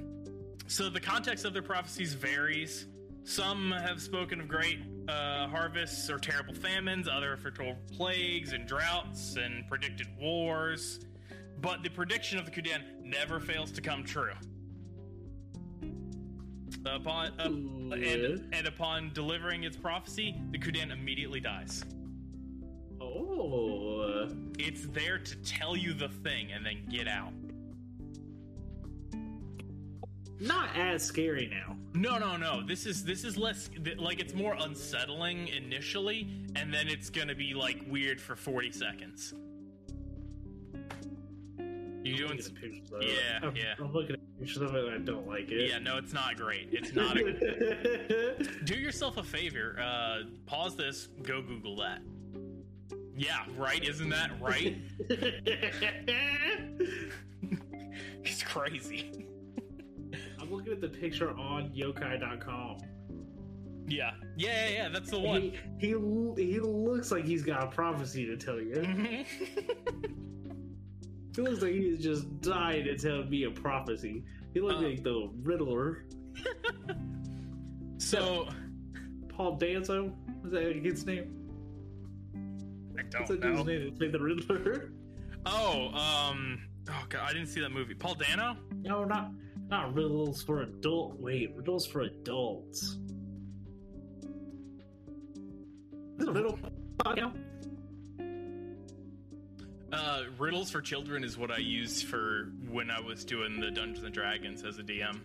so 0.67 0.89
the 0.89 1.01
context 1.01 1.45
of 1.45 1.53
their 1.53 1.63
prophecies 1.63 2.15
varies. 2.15 2.87
Some 3.25 3.73
have 3.73 4.01
spoken 4.01 4.41
of 4.41 4.49
great 4.49 4.81
uh, 5.09 5.49
harvests 5.49 6.09
or 6.11 6.19
terrible 6.19 6.55
famines. 6.55 7.09
Other 7.09 7.31
have 7.31 7.41
foretold 7.41 7.77
plagues 7.93 8.53
and 8.53 8.67
droughts 8.67 9.37
and 9.37 9.67
predicted 9.69 10.07
wars. 10.21 11.01
But 11.61 11.83
the 11.83 11.91
prediction 11.91 12.39
of 12.39 12.45
the 12.45 12.51
Kudan 12.51 12.83
never 13.03 13.41
fails 13.41 13.73
to 13.73 13.81
come 13.81 14.05
true. 14.05 14.33
Upon 16.87 17.33
uh, 17.41 17.95
and, 17.95 18.55
and 18.55 18.67
upon 18.67 19.11
delivering 19.13 19.65
its 19.65 19.77
prophecy, 19.77 20.41
the 20.53 20.59
Kudan 20.59 20.93
immediately 20.93 21.41
dies. 21.41 21.85
Oh, 23.41 24.29
It's 24.59 24.87
there 24.89 25.19
to 25.19 25.37
tell 25.37 25.77
you 25.77 25.95
the 25.95 26.09
thing 26.09 26.53
and 26.53 26.65
then 26.67 26.85
get 26.91 27.07
out. 27.09 27.33
not 30.41 30.69
as 30.77 31.03
scary 31.03 31.49
now. 31.49 31.77
No, 31.95 32.17
no, 32.19 32.37
no. 32.37 32.65
This 32.65 32.87
is 32.87 33.05
this 33.05 33.25
is 33.25 33.37
less 33.37 33.71
like 33.97 34.21
it's 34.21 34.35
more 34.35 34.55
unsettling 34.61 35.49
initially, 35.49 36.29
and 36.55 36.73
then 36.73 36.87
it's 36.89 37.11
gonna 37.11 37.35
be 37.35 37.55
like 37.55 37.85
weird 37.89 38.21
for 38.21 38.37
forty 38.37 38.71
seconds. 38.71 39.35
You 42.05 42.17
doing? 42.17 42.29
looking 42.29 42.39
s- 42.39 42.47
at 42.47 42.55
pictures 42.55 42.93
of 42.93 43.03
Yeah. 43.03 43.41
I'm, 43.43 43.57
yeah. 43.57 43.75
I'm 43.81 43.93
looking 43.93 44.15
at 44.15 44.39
pictures 44.39 44.63
of 44.63 44.75
it 44.77 44.85
and 44.85 44.95
I 44.95 44.99
don't 44.99 45.27
like 45.27 45.51
it. 45.51 45.71
Yeah, 45.71 45.79
no, 45.81 45.97
it's 45.97 46.13
not 46.13 46.37
great. 46.37 46.69
It's 46.71 46.95
not. 46.95 47.17
A, 47.17 48.45
do 48.65 48.75
yourself 48.77 49.17
a 49.17 49.25
favor. 49.25 49.77
Uh, 49.83 50.21
pause 50.47 50.77
this. 50.77 51.09
Go 51.23 51.43
Google 51.43 51.75
that. 51.79 52.01
Yeah, 53.19 53.45
right. 53.57 53.83
Isn't 53.87 54.09
that 54.11 54.31
right? 54.41 54.77
it's 58.25 58.43
crazy. 58.45 59.27
I'm 60.41 60.51
looking 60.53 60.73
at 60.73 60.81
the 60.81 60.89
picture 60.89 61.31
on 61.37 61.71
yokai.com. 61.71 62.79
Yeah, 63.89 64.13
yeah, 64.37 64.69
yeah. 64.69 64.69
yeah 64.69 64.89
that's 64.91 65.11
the 65.11 65.19
one. 65.19 65.41
He, 65.79 65.89
he 65.89 65.89
he 66.37 66.61
looks 66.61 67.11
like 67.11 67.25
he's 67.25 67.43
got 67.43 67.65
a 67.65 67.67
prophecy 67.67 68.25
to 68.27 68.37
tell 68.37 68.61
you. 68.61 68.75
Mhm. 68.77 69.27
He 71.37 71.43
looks 71.45 71.63
like 71.63 71.71
he's 71.73 72.01
just 72.03 72.41
dying 72.41 72.85
to 72.87 72.97
tell 72.99 73.23
me 73.25 73.45
a 73.45 73.51
prophecy. 73.53 74.25
He 74.55 74.61
looks 74.61 74.83
Uh. 74.83 74.89
like 74.89 75.05
the 75.05 75.31
Riddler. 75.45 76.05
so 77.99 78.49
Paul 79.29 79.57
Danzo? 79.57 80.13
Is 80.45 80.51
that 80.51 80.69
a 80.69 80.81
kid's 80.81 81.07
name? 81.07 81.38
What's 83.15 83.31
don't 83.31 83.41
dude's 83.41 83.59
know. 83.59 83.65
name 83.65 83.85
that 83.85 83.99
played 83.99 84.13
the 84.13 84.21
Riddler? 84.21 84.93
Oh, 85.47 85.89
um, 85.89 86.61
oh 86.91 87.05
god, 87.09 87.23
I 87.23 87.33
didn't 87.33 87.49
see 87.49 87.61
that 87.61 87.71
movie. 87.71 87.95
Paul 87.95 88.15
Dano? 88.15 88.57
no, 88.83 89.05
not 89.05 89.31
not 89.69 89.95
riddles 89.95 90.43
for 90.43 90.63
adult. 90.63 91.19
Wait, 91.21 91.55
riddles 91.55 91.87
for 91.87 92.03
adults. 92.03 92.99
Is 96.19 96.27
a 96.27 96.33
riddle? 96.33 96.59
Uh, 99.93 100.25
riddles 100.39 100.71
for 100.71 100.81
children 100.81 101.25
is 101.25 101.39
what 101.39 101.51
I 101.51 101.59
used 101.59 102.07
for 102.07 102.53
when 102.69 102.91
I 102.91 103.01
was 103.01 103.25
doing 103.25 103.61
the 103.61 103.71
Dungeons 103.71 104.05
and 104.05 104.13
Dragons 104.13 104.65
as 104.65 104.79
a 104.79 104.83
DM. 104.83 105.21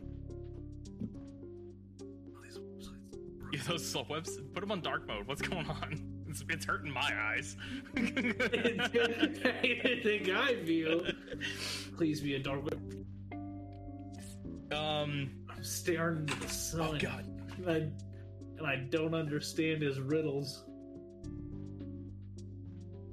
Yeah, 3.51 3.61
those 3.67 3.95
webs, 4.09 4.37
put 4.53 4.61
them 4.61 4.71
on 4.71 4.81
dark 4.81 5.07
mode. 5.07 5.27
What's 5.27 5.41
going 5.41 5.67
on? 5.67 6.12
It's, 6.33 6.43
it's 6.49 6.65
hurting 6.65 6.91
my 6.91 7.11
eyes. 7.15 7.55
Anything 7.95 8.81
I 10.31 10.55
feel. 10.65 11.05
Please 11.95 12.21
be 12.21 12.33
a 12.33 12.39
dark 12.39 12.63
web. 12.63 13.05
um, 14.73 15.29
I'm 15.47 15.63
staring 15.63 16.21
into 16.21 16.39
the 16.39 16.47
sun. 16.47 16.95
oh 16.95 16.97
god. 16.97 17.27
And 17.57 17.69
I, 17.69 17.75
and 18.57 18.65
I 18.65 18.77
don't 18.89 19.13
understand 19.13 19.83
his 19.83 19.99
riddles. 19.99 20.63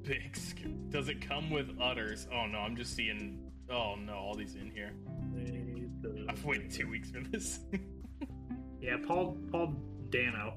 Big. 0.00 0.38
Does 0.88 1.10
it 1.10 1.20
come 1.20 1.50
with 1.50 1.78
udders? 1.78 2.26
Oh 2.32 2.46
no, 2.46 2.56
I'm 2.60 2.74
just 2.74 2.96
seeing. 2.96 3.52
Oh 3.70 3.96
no, 3.96 4.14
all 4.14 4.34
these 4.34 4.54
in 4.54 4.70
here. 4.70 4.92
I've 6.26 6.42
waited 6.42 6.70
two 6.70 6.88
weeks 6.88 7.10
for 7.10 7.20
this. 7.20 7.60
Yeah, 8.80 8.96
Paul 9.06 9.36
Paul 9.52 9.74
Dano. 10.08 10.54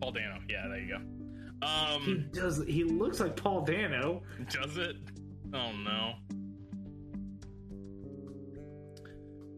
Paul 0.00 0.12
Dano. 0.12 0.38
Yeah, 0.48 0.68
there 0.68 0.78
you 0.78 0.96
go. 0.96 1.23
He 1.64 2.12
Um, 2.12 2.28
does. 2.32 2.62
He 2.66 2.84
looks 2.84 3.20
like 3.20 3.36
Paul 3.36 3.62
Dano. 3.64 4.22
does 4.50 4.76
it? 4.76 4.96
Oh 5.52 5.72
no. 5.72 6.14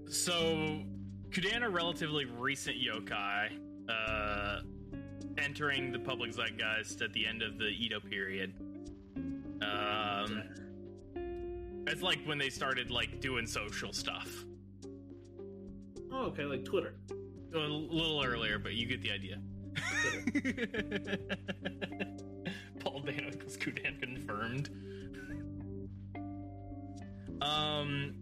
So, 0.09 0.83
Kudan 1.31 1.63
are 1.63 1.71
relatively 1.71 2.25
recent 2.27 2.77
yokai, 2.77 3.59
uh, 3.89 4.61
entering 5.39 5.91
the 5.93 5.99
public 5.99 6.33
zeitgeist 6.33 7.03
at 7.03 7.13
the 7.13 7.27
end 7.27 7.43
of 7.43 7.59
the 7.59 7.67
Edo 7.67 7.99
period. 8.01 8.55
Um, 9.63 10.43
it's 11.87 12.03
like 12.03 12.19
when 12.25 12.39
they 12.39 12.51
started 12.51 12.91
like 12.91 13.21
doing 13.21 13.47
social 13.47 13.93
stuff. 13.93 14.45
Oh, 16.13 16.27
okay, 16.27 16.45
like 16.45 16.65
Twitter. 16.65 16.95
A 17.55 17.59
little 17.59 18.23
earlier, 18.25 18.59
but 18.59 18.75
you 18.75 18.87
get 18.87 19.03
the 19.03 19.11
idea. 19.11 19.41
Paul 22.81 23.05
equals 23.09 23.57
Kudan 23.57 24.01
confirmed. 24.01 24.71
Um, 27.43 28.15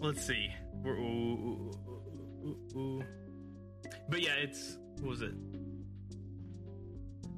let's 0.00 0.26
see. 0.26 0.48
We're- 0.82 0.98
ooh, 0.98 1.70
ooh, 2.44 2.58
ooh. 2.76 3.02
But 4.08 4.22
yeah, 4.22 4.34
it's 4.34 4.78
what 5.00 5.10
was 5.10 5.22
it? 5.22 5.32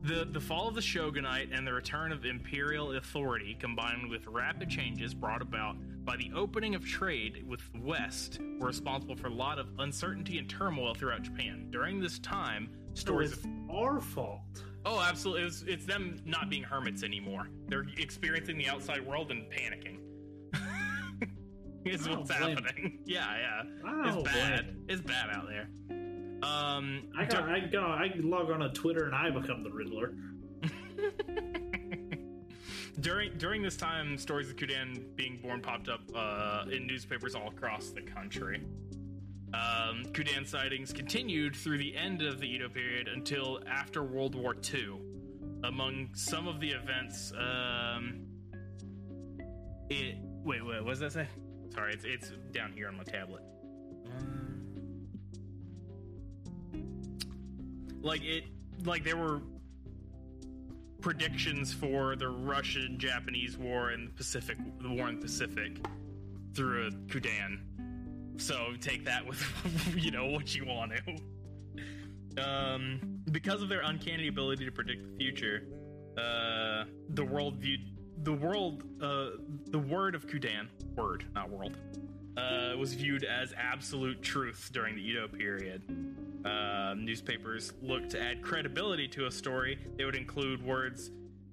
The 0.03 0.27
the 0.31 0.41
fall 0.41 0.69
of 0.69 0.75
the 0.75 0.83
shogunate 0.83 1.51
and 1.53 1.67
the 1.67 1.73
return 1.73 2.13
of 2.13 2.25
imperial 2.25 2.97
authority, 2.97 3.57
combined 3.59 4.09
with 4.09 4.27
rapid 4.27 4.71
changes 4.71 5.13
brought 5.15 5.43
about 5.43 5.77
by 6.05 6.17
the 6.17 6.31
opening 6.35 6.75
of 6.75 6.85
trade 6.87 7.45
with 7.47 7.61
the 7.73 7.81
West, 7.81 8.39
were 8.59 8.69
responsible 8.69 9.17
for 9.17 9.27
a 9.27 9.35
lot 9.35 9.59
of 9.59 9.69
uncertainty 9.79 10.39
and 10.39 10.49
turmoil 10.49 10.95
throughout 10.95 11.23
Japan. 11.23 11.67
During 11.71 12.01
this 12.01 12.19
time, 12.21 12.71
stories 12.99 13.33
it's 13.33 13.45
of 13.45 13.51
our 13.71 14.01
fault. 14.01 14.65
Oh, 14.85 15.01
absolutely. 15.01 15.47
It's, 15.47 15.65
it's 15.67 15.85
them 15.85 16.21
not 16.25 16.51
being 16.51 16.63
hermits 16.63 17.03
anymore. 17.03 17.49
They're 17.69 17.87
experiencing 17.99 18.59
the 18.59 18.69
outside 18.69 19.07
world 19.07 19.31
and 19.31 19.45
panicking. 19.51 19.99
is 21.85 22.09
what's 22.09 22.31
happening. 22.31 23.01
Yeah, 23.05 23.27
yeah. 23.39 23.63
I 23.87 24.09
It's 24.09 24.23
bad. 24.23 24.67
blame 24.67 24.85
It's 24.89 25.03
bad 25.03 25.31
out 25.31 25.47
there. 25.49 25.69
Um, 26.43 27.09
I 27.19 27.25
got. 27.25 27.49
I 27.49 27.61
go. 27.61 27.83
I 27.83 28.13
log 28.17 28.51
on 28.51 28.61
to 28.61 28.69
Twitter 28.71 29.07
and 29.07 29.15
I 29.15 29.31
become 29.31 29.65
the 29.65 29.71
Riddler. 29.71 30.15
during 33.01 33.37
during 33.39 33.63
this 33.63 33.77
time, 33.77 34.17
stories 34.17 34.49
of 34.49 34.57
Kudan 34.57 35.17
being 35.17 35.41
born 35.43 35.61
popped 35.61 35.89
up 35.89 36.01
uh, 36.15 36.65
in 36.71 36.87
newspapers 36.87 37.35
all 37.35 37.49
across 37.49 37.91
the 37.91 38.03
country. 38.03 38.63
Um, 39.55 40.05
Kudan 40.13 40.47
sightings 40.47 40.93
continued 40.93 41.57
through 41.57 41.79
the 41.79 41.97
end 41.97 42.21
of 42.21 42.39
the 42.39 42.47
Edo 42.47 42.69
period 42.69 43.09
until 43.09 43.61
after 43.67 44.03
World 44.03 44.35
War 44.35 44.55
II. 44.75 45.01
Among 45.65 46.11
some 46.15 46.47
of 46.47 46.61
the 46.61 46.71
events, 46.71 47.33
um, 47.33 48.27
it 49.89 50.17
wait, 50.45 50.65
wait, 50.65 50.85
what 50.85 50.91
does 50.91 51.01
that 51.01 51.13
say? 51.13 51.27
Sorry, 51.75 51.95
it's 51.95 52.05
it's 52.05 52.33
down 52.53 52.73
here 52.73 52.89
on 52.89 52.97
my 52.97 53.05
tablet. 53.05 53.43
Um, 54.07 54.63
like 58.03 58.23
it, 58.23 58.45
like 58.85 59.03
there 59.03 59.17
were 59.17 59.41
predictions 61.01 61.73
for 61.73 62.17
the 62.17 62.29
Russian-Japanese 62.29 63.57
war 63.57 63.91
and 63.91 64.09
the 64.09 64.13
Pacific, 64.13 64.59
the 64.81 64.91
war 64.91 65.09
in 65.09 65.17
the 65.17 65.23
Pacific, 65.23 65.79
through 66.55 66.89
a 66.89 66.91
Kudan. 67.11 67.61
So 68.39 68.73
take 68.81 69.05
that 69.05 69.27
with 69.27 69.43
you 69.97 70.11
know 70.11 70.27
what 70.27 70.55
you 70.55 70.65
want 70.65 70.93
to. 72.37 72.43
Um, 72.43 73.21
because 73.33 73.63
of 73.63 73.69
their 73.69 73.81
uncanny 73.83 74.29
ability 74.29 74.65
to 74.65 74.71
predict 74.71 75.05
the 75.05 75.17
future, 75.17 75.65
uh, 76.17 76.85
the 77.11 77.25
world 77.25 77.57
viewed 77.57 77.81
the 78.23 78.33
world 78.33 78.85
uh, 79.03 79.31
the 79.67 79.79
word 79.79 80.15
of 80.15 80.27
Kudan 80.27 80.69
word 80.97 81.25
not 81.35 81.51
world 81.51 81.77
uh, 82.37 82.77
was 82.77 82.95
viewed 82.95 83.25
as 83.25 83.53
absolute 83.57 84.23
truth 84.23 84.71
during 84.73 84.95
the 84.97 85.03
Edo 85.03 85.29
period. 85.29 85.83
uh, 86.45 86.95
newspapers 86.95 87.73
look 87.83 88.09
to 88.09 88.21
add 88.21 88.43
credibility 88.43 89.09
to 89.09 89.27
a 89.27 89.31
story, 89.31 89.79
they 89.97 90.05
would 90.05 90.17
include 90.17 90.65
words 90.65 91.11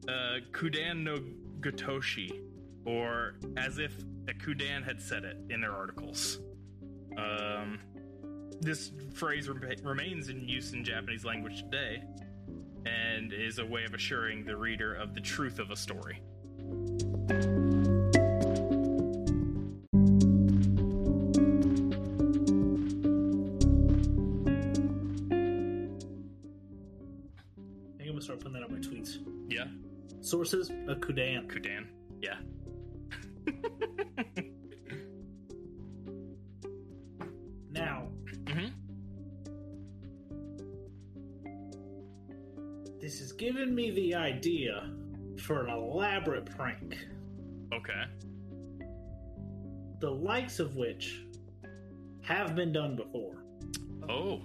uh, 0.08 0.38
"kudan 0.52 1.04
no 1.04 1.20
gotoshi," 1.62 2.40
or 2.86 3.36
as 3.58 3.80
if 3.80 3.98
a 4.28 4.34
kudan 4.34 4.84
had 4.84 5.02
said 5.02 5.24
it 5.24 5.38
in 5.50 5.62
their 5.62 5.74
articles. 5.74 6.40
Um, 7.18 7.80
this 8.62 8.92
phrase 9.14 9.48
re- 9.50 9.76
remains 9.84 10.30
in 10.30 10.48
use 10.48 10.74
in 10.74 10.84
Japanese 10.84 11.26
language 11.26 11.62
today, 11.64 12.04
and 12.86 13.32
is 13.34 13.60
a 13.60 13.66
way 13.66 13.84
of 13.86 13.94
assuring 13.94 14.46
the 14.46 14.56
reader 14.58 14.94
of 14.94 15.14
the 15.14 15.22
truth 15.22 15.60
of 15.60 15.72
a 15.72 15.76
story. 15.76 16.22
I 27.88 27.98
think 27.98 28.02
I'm 28.02 28.08
gonna 28.08 28.22
start 28.22 28.40
putting 28.40 28.54
that 28.54 28.64
on 28.64 28.72
my 28.72 28.80
tweets. 28.80 29.18
Yeah, 29.50 29.68
Sources: 30.22 30.70
a 30.70 30.96
Kudan. 30.96 31.48
kudan. 31.48 31.86
For 45.46 45.64
an 45.64 45.70
elaborate 45.70 46.46
prank, 46.46 46.98
Okay. 47.74 48.06
the 50.00 50.10
likes 50.10 50.60
of 50.60 50.76
which 50.76 51.22
have 52.22 52.56
been 52.56 52.74
done 52.74 52.96
before. 52.96 53.44
Oh. 54.10 54.42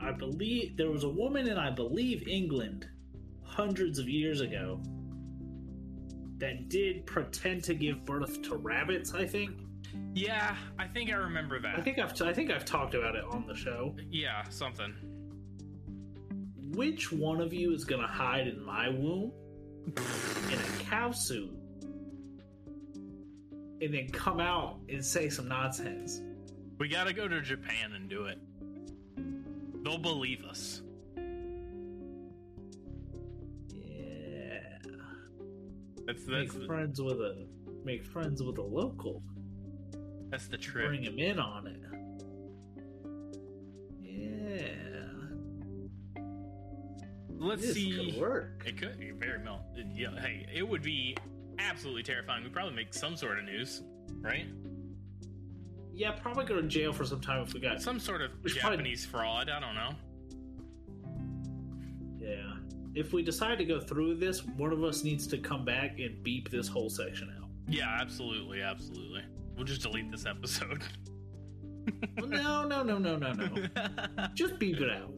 I 0.00 0.12
believe 0.12 0.76
there 0.76 0.90
was 0.90 1.04
a 1.04 1.08
woman 1.08 1.48
in, 1.48 1.56
I 1.56 1.70
believe, 1.70 2.26
England 2.28 2.88
hundreds 3.44 3.98
of 3.98 4.08
years 4.08 4.40
ago 4.40 4.80
that 6.38 6.68
did 6.68 7.06
pretend 7.06 7.62
to 7.64 7.74
give 7.74 8.04
birth 8.04 8.42
to 8.42 8.56
rabbits. 8.56 9.14
I 9.14 9.26
think. 9.26 9.52
Yeah, 10.14 10.56
I 10.78 10.86
think 10.88 11.10
I 11.10 11.14
remember 11.14 11.60
that. 11.60 11.78
I 11.78 11.82
think 11.82 11.98
I've 11.98 12.20
I 12.20 12.32
think 12.32 12.50
I've 12.50 12.64
talked 12.64 12.94
about 12.94 13.14
it 13.14 13.24
on 13.24 13.46
the 13.46 13.54
show. 13.54 13.94
Yeah, 14.10 14.42
something. 14.48 14.94
Which 16.74 17.12
one 17.12 17.40
of 17.40 17.52
you 17.52 17.72
is 17.74 17.84
gonna 17.84 18.06
hide 18.06 18.46
in 18.48 18.62
my 18.64 18.88
womb 18.88 19.32
in 19.96 20.58
a 20.58 20.84
cow 20.84 21.10
suit 21.10 21.50
and 23.80 23.92
then 23.92 24.08
come 24.10 24.40
out 24.40 24.78
and 24.88 25.04
say 25.04 25.28
some 25.28 25.48
nonsense? 25.48 26.22
We 26.78 26.88
gotta 26.88 27.12
go 27.12 27.28
to 27.28 27.40
Japan 27.42 27.92
and 27.94 28.08
do 28.08 28.24
it. 28.24 28.38
They'll 29.84 29.98
believe 29.98 30.44
us. 30.44 30.82
Yeah. 33.68 34.60
That's 36.06 36.24
that's 36.24 36.54
Make 36.54 36.66
friends 36.66 37.00
with 37.02 37.20
a 37.20 37.46
make 37.84 38.04
friends 38.04 38.42
with 38.42 38.58
a 38.58 38.62
local. 38.62 39.22
that's 40.30 40.46
the 40.48 40.56
trick. 40.58 40.86
Bring 40.86 41.02
him 41.02 41.18
in 41.18 41.38
on 41.38 41.66
it. 41.66 41.80
Let's 47.52 47.66
This 47.66 47.74
see. 47.74 47.92
could 48.12 48.18
work. 48.18 48.62
It 48.66 48.78
could 48.78 48.98
be 48.98 49.10
very 49.10 49.42
well. 49.44 49.60
Yeah, 49.94 50.18
hey, 50.18 50.46
it 50.54 50.66
would 50.66 50.80
be 50.82 51.14
absolutely 51.58 52.02
terrifying. 52.02 52.42
We'd 52.44 52.52
probably 52.54 52.74
make 52.74 52.94
some 52.94 53.14
sort 53.14 53.38
of 53.38 53.44
news, 53.44 53.82
right? 54.22 54.46
Yeah, 55.92 56.12
probably 56.12 56.46
go 56.46 56.54
to 56.58 56.62
jail 56.66 56.94
for 56.94 57.04
some 57.04 57.20
time 57.20 57.42
if 57.42 57.52
we 57.52 57.60
got 57.60 57.82
Some 57.82 58.00
sort 58.00 58.22
of 58.22 58.30
We 58.42 58.48
should 58.48 58.60
probably- 58.62 58.78
Japanese 58.78 59.04
fraud. 59.04 59.50
I 59.50 59.60
don't 59.60 59.74
know. 59.74 59.90
Yeah. 62.18 62.54
If 62.94 63.12
we 63.12 63.22
decide 63.22 63.58
to 63.58 63.66
go 63.66 63.78
through 63.80 64.14
this, 64.16 64.42
one 64.46 64.72
of 64.72 64.82
us 64.82 65.04
needs 65.04 65.26
to 65.26 65.36
come 65.36 65.62
back 65.66 65.98
and 65.98 66.22
beep 66.22 66.48
this 66.50 66.68
whole 66.68 66.88
section 66.88 67.30
out. 67.38 67.50
Yeah, 67.68 67.98
absolutely, 68.00 68.62
absolutely. 68.62 69.24
We'll 69.56 69.66
just 69.66 69.82
delete 69.82 70.10
this 70.10 70.24
episode. 70.24 70.82
Well, 72.16 72.28
no, 72.28 72.66
no, 72.66 72.82
no, 72.82 72.96
no, 72.96 73.16
no, 73.16 73.32
no. 73.32 73.68
Just 74.34 74.58
beep 74.60 74.80
it 74.80 74.88
out. 74.88 75.12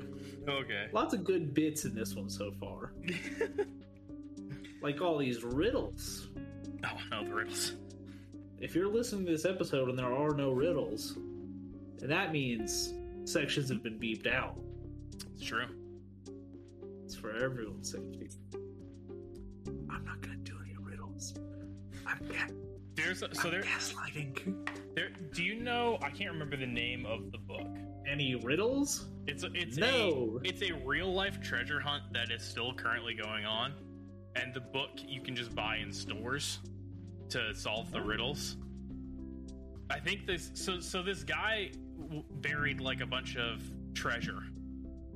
Okay. 0.49 0.89
Lots 0.93 1.15
of 1.15 1.25
good 1.25 1.55
bits 1.55 1.85
in 1.85 1.95
this 1.95 2.15
one 2.15 2.29
so 2.29 2.53
far. 2.61 2.93
Like 4.85 5.01
all 5.01 5.17
these 5.17 5.43
riddles. 5.43 6.29
Oh 6.85 6.99
no, 7.11 7.25
the 7.25 7.35
riddles. 7.35 7.73
If 8.61 8.75
you're 8.75 8.93
listening 8.93 9.25
to 9.25 9.33
this 9.33 9.47
episode 9.47 9.89
and 9.89 9.99
there 9.99 10.13
are 10.13 10.35
no 10.35 10.51
riddles, 10.51 11.17
then 11.97 12.11
that 12.11 12.33
means 12.33 12.93
sections 13.25 13.71
have 13.71 13.83
been 13.83 13.99
beeped 13.99 14.27
out. 14.27 14.59
It's 15.33 15.43
true. 15.43 15.69
It's 17.03 17.15
for 17.15 17.35
everyone's 17.35 17.93
safety. 17.93 18.29
I'm 19.89 20.05
not 20.05 20.21
gonna 20.21 20.37
do 20.37 20.59
any 20.63 20.77
riddles. 20.79 21.33
I'm, 22.07 22.19
ga- 22.29 22.53
There's 22.97 23.23
a, 23.23 23.35
so 23.35 23.51
there, 23.51 23.63
gaslighting. 23.63 24.69
there. 24.95 25.11
Do 25.33 25.43
you 25.43 25.57
know? 25.61 25.99
I 26.03 26.11
can't 26.11 26.31
remember 26.33 26.57
the 26.57 26.67
name 26.67 27.07
of 27.07 27.33
the 27.33 27.39
book. 27.39 27.67
Any 28.11 28.35
riddles? 28.37 29.07
It's 29.27 29.43
a, 29.43 29.49
it's 29.55 29.77
No. 29.77 30.41
a 30.45 30.49
it's 30.49 30.63
a 30.63 30.73
real 30.85 31.13
life 31.13 31.41
treasure 31.41 31.81
hunt 31.81 32.05
that 32.13 32.31
is 32.31 32.43
still 32.43 32.73
currently 32.75 33.15
going 33.15 33.45
on, 33.47 33.73
and 34.37 34.53
the 34.55 34.61
book 34.61 34.91
you 35.07 35.21
can 35.23 35.35
just 35.35 35.55
buy 35.55 35.77
in 35.79 35.93
stores 35.93 36.59
to 37.31 37.55
solve 37.55 37.91
the 37.91 38.01
riddles. 38.01 38.57
I 39.91 39.99
think 39.99 40.27
this 40.27 40.51
so 40.55 40.81
so 40.81 41.03
this 41.03 41.25
guy 41.25 41.71
buried 42.41 42.81
like 42.81 43.01
a 43.01 43.07
bunch 43.07 43.37
of 43.37 43.63
treasure 43.95 44.43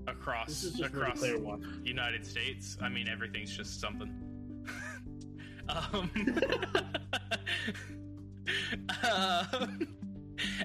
across 0.07 0.47
This 0.49 0.64
is 0.64 0.73
just 0.75 0.95
Ready 0.95 1.11
across 1.11 1.21
the 1.21 1.69
United 1.85 2.25
States. 2.27 2.77
I 2.81 2.88
mean 2.88 3.09
everything's 3.09 3.55
just 3.57 3.81
something. 3.81 4.11
Um, 5.68 6.11
um, 9.11 9.88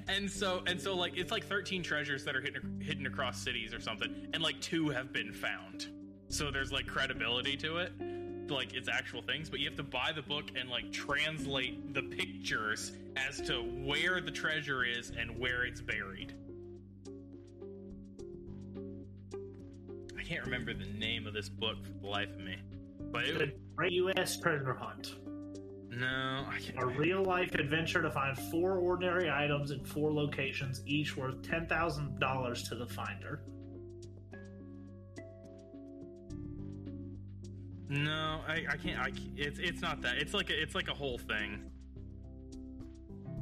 and 0.08 0.30
so 0.30 0.64
and 0.68 0.80
so 0.80 0.96
like 0.96 1.18
it's 1.18 1.32
like 1.32 1.46
13 1.46 1.84
treasures 1.84 2.24
that 2.26 2.36
are 2.36 2.42
hidden 2.42 2.80
hidden 2.82 3.06
across 3.06 3.40
cities 3.40 3.74
or 3.74 3.80
something 3.80 4.28
and 4.34 4.44
like 4.44 4.60
two 4.62 4.90
have 4.90 5.12
been 5.12 5.34
found. 5.34 5.88
So 6.30 6.52
there's 6.52 6.72
like 6.72 6.88
credibility 6.88 7.58
to 7.58 7.78
it 7.78 7.92
like 8.50 8.74
it's 8.74 8.90
actual 8.90 9.22
things 9.22 9.50
but 9.50 9.60
you 9.60 9.68
have 9.68 9.78
to 9.78 9.84
buy 9.84 10.12
the 10.14 10.22
book 10.22 10.52
and 10.56 10.70
like 10.70 10.92
translate 10.92 11.94
the 11.94 12.02
pictures 12.02 12.92
as 13.16 13.40
to 13.42 13.62
where 13.86 14.20
the 14.20 14.32
treasure 14.32 14.84
is 14.84 15.12
and 15.18 15.40
where 15.40 15.64
it's 15.64 15.82
buried. 15.82 16.34
I 20.18 20.24
can't 20.24 20.44
remember 20.46 20.74
the 20.74 20.86
name 20.86 21.28
of 21.28 21.34
this 21.34 21.50
book 21.50 21.78
for 21.86 22.02
the 22.02 22.08
life 22.08 22.30
of 22.30 22.40
me 22.40 22.58
but 23.14 23.26
it 23.26 23.38
The 23.38 23.54
Great 23.76 23.94
U.S. 23.94 24.38
Treasure 24.38 24.74
Hunt. 24.74 25.16
no 25.90 26.46
i 26.50 26.60
can't 26.60 26.82
A 26.82 26.86
real 26.86 27.24
life 27.24 27.54
adventure 27.54 28.02
to 28.02 28.12
find 28.12 28.38
four 28.52 28.80
ordinary 28.80 29.30
items 29.30 29.72
in 29.72 29.86
four 29.86 30.12
locations, 30.12 30.82
each 30.86 31.16
worth 31.16 31.42
$10,000 31.44 32.70
to 32.70 32.76
the 32.76 32.88
finder. 32.88 33.44
No, 37.90 38.42
I, 38.48 38.66
I 38.72 38.78
can't. 38.78 39.00
I, 39.00 39.12
it's 39.36 39.60
it's 39.60 39.80
not 39.80 40.02
that. 40.02 40.16
It's 40.18 40.34
like 40.34 40.50
a, 40.50 40.60
it's 40.60 40.74
like 40.74 40.88
a 40.88 40.94
whole 40.96 41.20
thing. 41.20 41.70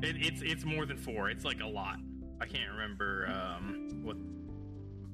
It, 0.02 0.18
it's 0.18 0.42
it's 0.42 0.66
more 0.66 0.86
than 0.86 0.98
four. 0.98 1.30
It's 1.30 1.46
like 1.46 1.62
a 1.62 1.68
lot. 1.68 2.00
I 2.42 2.48
can't 2.48 2.70
remember 2.70 3.30
um, 3.34 4.02
what 4.04 4.18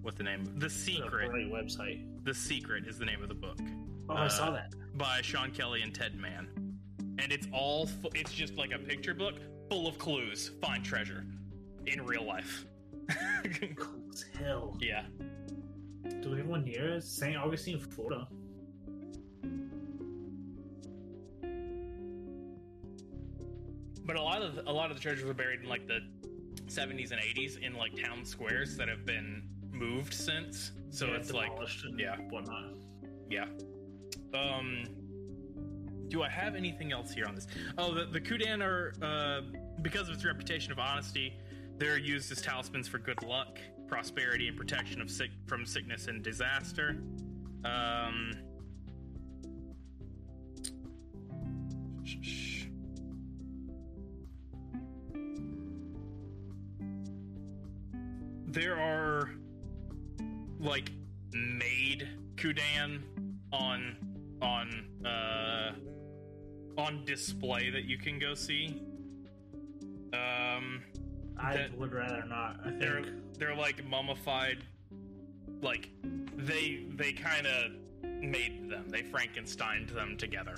what 0.02 0.16
the 0.16 0.24
name. 0.24 0.56
The 0.58 0.70
Secret. 0.72 1.30
The 2.24 2.34
Secret 2.34 2.88
is 2.88 2.98
the 2.98 3.06
name 3.06 3.22
of 3.22 3.30
the 3.30 3.36
book 3.36 3.60
Oh, 4.10 4.14
I 4.16 4.26
Uh, 4.26 4.30
saw 4.30 4.52
that. 4.52 4.74
by 4.98 5.22
Sean 5.22 5.52
Kelly 5.52 5.82
and 5.82 5.94
Ted 5.94 6.16
Mann, 6.16 6.48
and 7.20 7.32
it's 7.32 7.48
all. 7.52 7.86
Fu- 7.88 8.10
it's 8.16 8.34
just 8.34 8.56
like 8.56 8.72
a 8.72 8.80
picture 8.80 9.14
book 9.14 9.36
full 9.70 9.88
of 9.88 9.98
clues. 9.98 10.52
Find 10.62 10.84
treasure 10.84 11.26
in 11.86 12.04
real 12.06 12.24
life. 12.26 12.66
Cool 13.78 14.02
as 14.14 14.26
hell. 14.40 14.78
yeah. 14.82 15.06
Do 16.22 16.32
we 16.32 16.38
have 16.38 16.48
one 16.48 16.64
near 16.66 16.96
us? 16.96 17.06
St. 17.08 17.38
Augustine, 17.38 17.80
Florida. 17.80 18.28
But 24.06 24.16
a 24.16 24.22
lot 24.22 24.42
of 24.42 24.56
the, 24.56 24.70
a 24.70 24.72
lot 24.72 24.90
of 24.90 24.98
the 24.98 25.02
treasures 25.04 25.26
were 25.26 25.34
buried 25.34 25.62
in 25.62 25.70
like 25.70 25.88
the 25.88 26.00
70s 26.68 27.12
and 27.12 27.20
80s 27.22 27.60
in 27.62 27.76
like 27.76 28.02
town 28.02 28.26
squares 28.26 28.78
that 28.78 28.88
have 28.88 29.06
been 29.06 29.44
moved 29.72 30.14
since. 30.14 30.72
So 30.90 31.08
Yeah, 31.08 31.16
it's 31.16 31.32
like 31.34 31.52
yeah. 31.98 32.16
whatnot. 32.30 32.74
yeah. 33.30 33.46
Um 34.38 34.88
do 36.10 36.24
I 36.24 36.30
have 36.30 36.56
anything 36.56 36.92
else 36.92 37.12
here 37.12 37.26
on 37.26 37.36
this? 37.36 37.48
Oh, 37.78 37.94
the, 37.94 38.06
the 38.06 38.22
Kudan 38.22 38.64
are 38.64 38.94
uh, 39.02 39.42
because 39.82 40.08
of 40.08 40.16
its 40.16 40.26
reputation 40.26 40.72
of 40.72 40.80
honesty, 40.80 41.34
they're 41.78 41.98
used 41.98 42.32
as 42.32 42.42
talismans 42.42 42.88
for 42.88 42.98
good 42.98 43.22
luck, 43.24 43.60
prosperity, 43.88 44.48
and 44.48 44.58
protection 44.58 45.02
of 45.02 45.12
sick 45.12 45.32
from 45.46 45.66
sickness 45.66 46.08
and 46.08 46.24
disaster. 46.24 46.98
Um, 47.66 48.38
there 58.48 58.80
are 58.80 59.32
like 60.60 60.92
made 61.34 62.08
Kudan 62.38 63.02
on 63.52 63.98
on 64.42 64.88
uh 65.06 65.72
on 66.78 67.04
display 67.06 67.70
that 67.72 67.86
you 67.86 67.98
can 67.98 68.20
go 68.20 68.34
see. 68.36 68.82
Um 70.14 70.82
I 71.40 71.56
That- 71.56 71.78
would 71.78 71.94
rather 71.94 72.24
not. 72.26 72.60
I 72.66 72.72
they're 72.72 73.04
think. 73.04 73.38
they're 73.38 73.56
like 73.56 73.84
mummified 73.86 74.60
like 75.62 75.90
they 76.36 76.86
they 76.96 77.14
kind 77.14 77.48
of 77.48 77.72
made 78.22 78.70
them. 78.70 78.90
They 78.90 79.02
Frankensteined 79.04 79.94
them 79.94 80.18
together. 80.18 80.56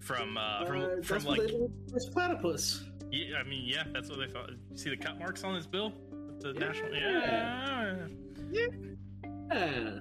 From 0.00 0.36
uh 0.38 0.64
from 0.66 0.80
Uh, 0.80 0.88
from 0.88 1.02
that's 1.02 1.24
like 1.26 1.38
what 1.38 1.40
they 1.40 1.46
did 1.52 1.60
with 1.60 1.92
this 1.92 2.06
platypus. 2.08 2.84
yeah, 3.10 3.36
I 3.38 3.42
mean 3.44 3.64
yeah, 3.66 3.84
that's 3.92 4.08
what 4.08 4.18
they 4.18 4.28
thought. 4.28 4.50
You 4.70 4.76
see 4.76 4.90
the 4.90 4.96
cut 4.96 5.18
marks 5.18 5.44
on 5.44 5.54
his 5.54 5.66
bill? 5.66 5.92
The 6.40 6.52
Yeah. 6.52 6.58
national 6.60 6.94
yeah. 6.94 8.06
Yeah. 9.50 10.00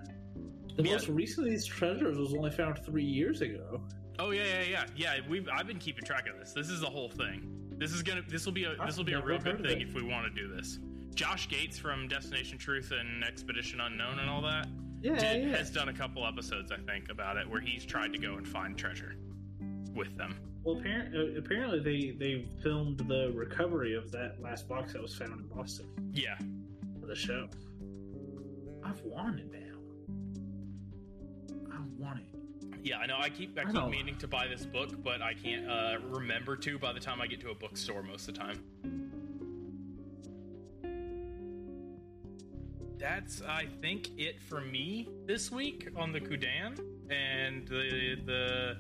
The 0.78 0.84
Yeah. 0.84 0.92
most 0.94 1.08
recent 1.10 1.48
of 1.48 1.52
these 1.52 1.66
treasures 1.66 2.18
was 2.18 2.34
only 2.34 2.52
found 2.52 2.78
three 2.86 3.04
years 3.04 3.42
ago. 3.42 3.82
Oh 4.20 4.32
yeah, 4.32 4.44
yeah, 4.62 4.64
yeah, 4.64 4.86
yeah. 5.18 5.28
We 5.28 5.46
I've 5.50 5.68
been 5.68 5.80
keeping 5.80 6.04
track 6.06 6.28
of 6.30 6.38
this. 6.40 6.54
This 6.54 6.70
is 6.70 6.80
the 6.82 6.90
whole 6.90 7.10
thing. 7.10 7.52
This 7.78 7.92
is 7.94 8.02
gonna. 8.04 8.22
This 8.28 8.46
will 8.46 8.54
be 8.54 8.64
a. 8.66 8.76
This 8.86 8.98
will 8.98 9.04
be 9.04 9.14
a 9.14 9.22
real 9.24 9.40
good 9.40 9.62
thing 9.62 9.82
if 9.82 9.94
we 9.94 10.02
want 10.04 10.34
to 10.34 10.42
do 10.42 10.48
this. 10.56 10.80
Josh 11.16 11.50
Gates 11.50 11.78
from 11.80 12.08
Destination 12.08 12.58
Truth 12.60 12.92
and 12.92 13.24
Expedition 13.24 13.82
Unknown 13.82 14.20
and 14.20 14.30
all 14.30 14.42
that 14.44 14.68
Yeah, 15.02 15.16
did, 15.16 15.44
yeah. 15.50 15.58
has 15.58 15.72
done 15.72 15.90
a 15.90 15.94
couple 15.94 16.26
episodes, 16.28 16.72
I 16.72 16.78
think, 16.78 17.10
about 17.10 17.38
it 17.38 17.50
where 17.50 17.60
he's 17.62 17.86
tried 17.86 18.14
to 18.14 18.20
go 18.20 18.36
and 18.36 18.48
find 18.48 18.78
treasure 18.78 19.16
with 19.96 20.16
them. 20.16 20.36
Well, 20.64 20.78
apparently, 20.78 21.36
uh, 21.36 21.40
apparently 21.40 21.80
they 21.80 22.12
they 22.12 22.46
filmed 22.62 23.00
the 23.00 23.32
recovery 23.34 23.96
of 23.96 24.12
that 24.12 24.40
last 24.42 24.68
box 24.70 24.94
that 24.94 25.02
was 25.02 25.16
found 25.16 25.32
in 25.34 25.48
Boston 25.48 25.88
Yeah, 26.14 26.38
for 27.00 27.08
the 27.08 27.16
show. 27.16 27.48
I've 28.84 29.02
wanted. 29.02 29.50
I 29.56 29.67
want 32.00 32.20
it. 32.20 32.26
yeah. 32.84 32.98
I 32.98 33.06
know. 33.06 33.18
I 33.20 33.30
keep 33.30 33.58
I 33.58 33.62
I 33.62 33.66
keep 33.66 33.74
know. 33.74 33.90
meaning 33.90 34.16
to 34.18 34.28
buy 34.28 34.48
this 34.48 34.66
book, 34.66 35.04
but 35.04 35.22
I 35.22 35.34
can't 35.34 35.70
uh, 35.70 35.98
remember 36.10 36.56
to 36.58 36.78
by 36.80 36.94
the 36.94 37.00
time 37.00 37.22
I 37.22 37.28
get 37.28 37.42
to 37.42 37.50
a 37.50 37.56
bookstore 37.56 38.04
most 38.04 38.28
of 38.28 38.36
the 38.36 38.40
time. 38.42 38.64
That's 43.00 43.42
I 43.44 43.68
think 43.82 44.10
it 44.18 44.42
for 44.42 44.60
me 44.62 45.08
this 45.28 45.52
week 45.52 45.88
on 45.96 46.12
the 46.12 46.20
Kudan 46.20 46.80
and 47.12 47.68
the 47.68 48.16
the 48.26 48.78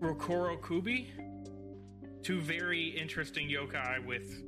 Rokoro 0.00 0.56
Kubi. 0.66 1.10
Two 2.22 2.40
very 2.40 2.88
interesting 2.88 3.48
yokai 3.48 4.04
with 4.04 4.42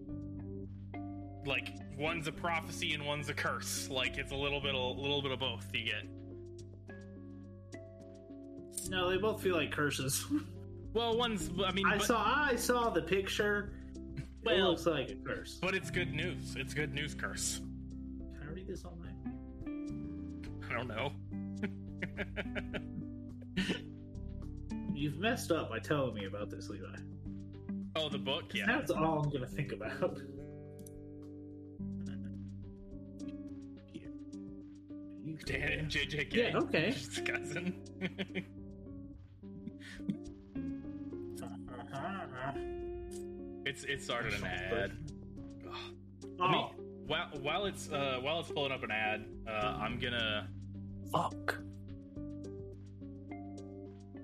like 1.46 1.74
one's 1.98 2.26
a 2.28 2.32
prophecy 2.32 2.94
and 2.94 3.04
one's 3.04 3.28
a 3.28 3.34
curse. 3.34 3.88
Like 3.90 4.16
it's 4.16 4.32
a 4.32 4.36
little 4.36 4.60
bit 4.60 4.74
a 4.74 4.78
little 4.78 5.20
bit 5.22 5.30
of 5.32 5.38
both 5.40 5.66
you 5.74 5.84
get. 5.84 6.06
No, 8.88 9.10
they 9.10 9.16
both 9.18 9.42
feel 9.42 9.56
like 9.56 9.70
curses. 9.72 10.26
Well, 10.94 11.18
one's 11.18 11.50
I 11.64 11.70
mean 11.72 11.84
I 11.86 11.98
but, 11.98 12.06
saw 12.06 12.24
I 12.50 12.56
saw 12.56 12.88
the 12.88 13.02
picture. 13.02 13.72
it 14.16 14.22
Well- 14.42 14.70
looks 14.70 14.86
like 14.86 15.10
a 15.10 15.14
curse. 15.16 15.58
but 15.60 15.74
it's 15.74 15.90
good 15.90 16.14
news. 16.14 16.56
It's 16.56 16.72
good 16.72 16.94
news 16.94 17.14
curse. 17.14 17.60
Can 17.60 18.48
I 18.48 18.52
read 18.54 18.66
this 18.66 18.84
online? 18.86 19.14
I 20.68 20.72
don't 20.72 20.88
know. 20.88 21.12
You've 24.94 25.18
messed 25.18 25.52
up 25.52 25.68
by 25.68 25.78
telling 25.78 26.14
me 26.14 26.24
about 26.24 26.48
this, 26.50 26.70
Levi. 26.70 26.86
oh, 27.94 28.08
the 28.08 28.18
book, 28.18 28.44
yeah. 28.54 28.64
That's 28.66 28.90
all 28.90 29.20
I'm 29.22 29.28
gonna 29.30 29.46
think 29.46 29.72
about. 29.72 30.18
Dan 35.46 35.72
and 35.72 35.88
JJK. 35.90 36.32
Yeah, 36.34 36.56
okay. 36.58 36.90
His 36.92 37.20
cousin. 37.24 37.74
It's 43.64 43.84
it 43.84 44.02
started 44.02 44.34
an 44.34 44.44
ad. 44.44 44.92
Let 46.38 46.50
me- 46.50 46.56
Oh, 46.56 46.70
while 47.06 47.28
while 47.40 47.66
it's 47.66 47.90
uh, 47.90 48.18
while 48.20 48.40
it's 48.40 48.50
pulling 48.50 48.70
up 48.72 48.82
an 48.84 48.90
ad, 48.90 49.24
uh, 49.48 49.50
I'm 49.50 49.98
gonna 49.98 50.48
fuck. 51.12 51.58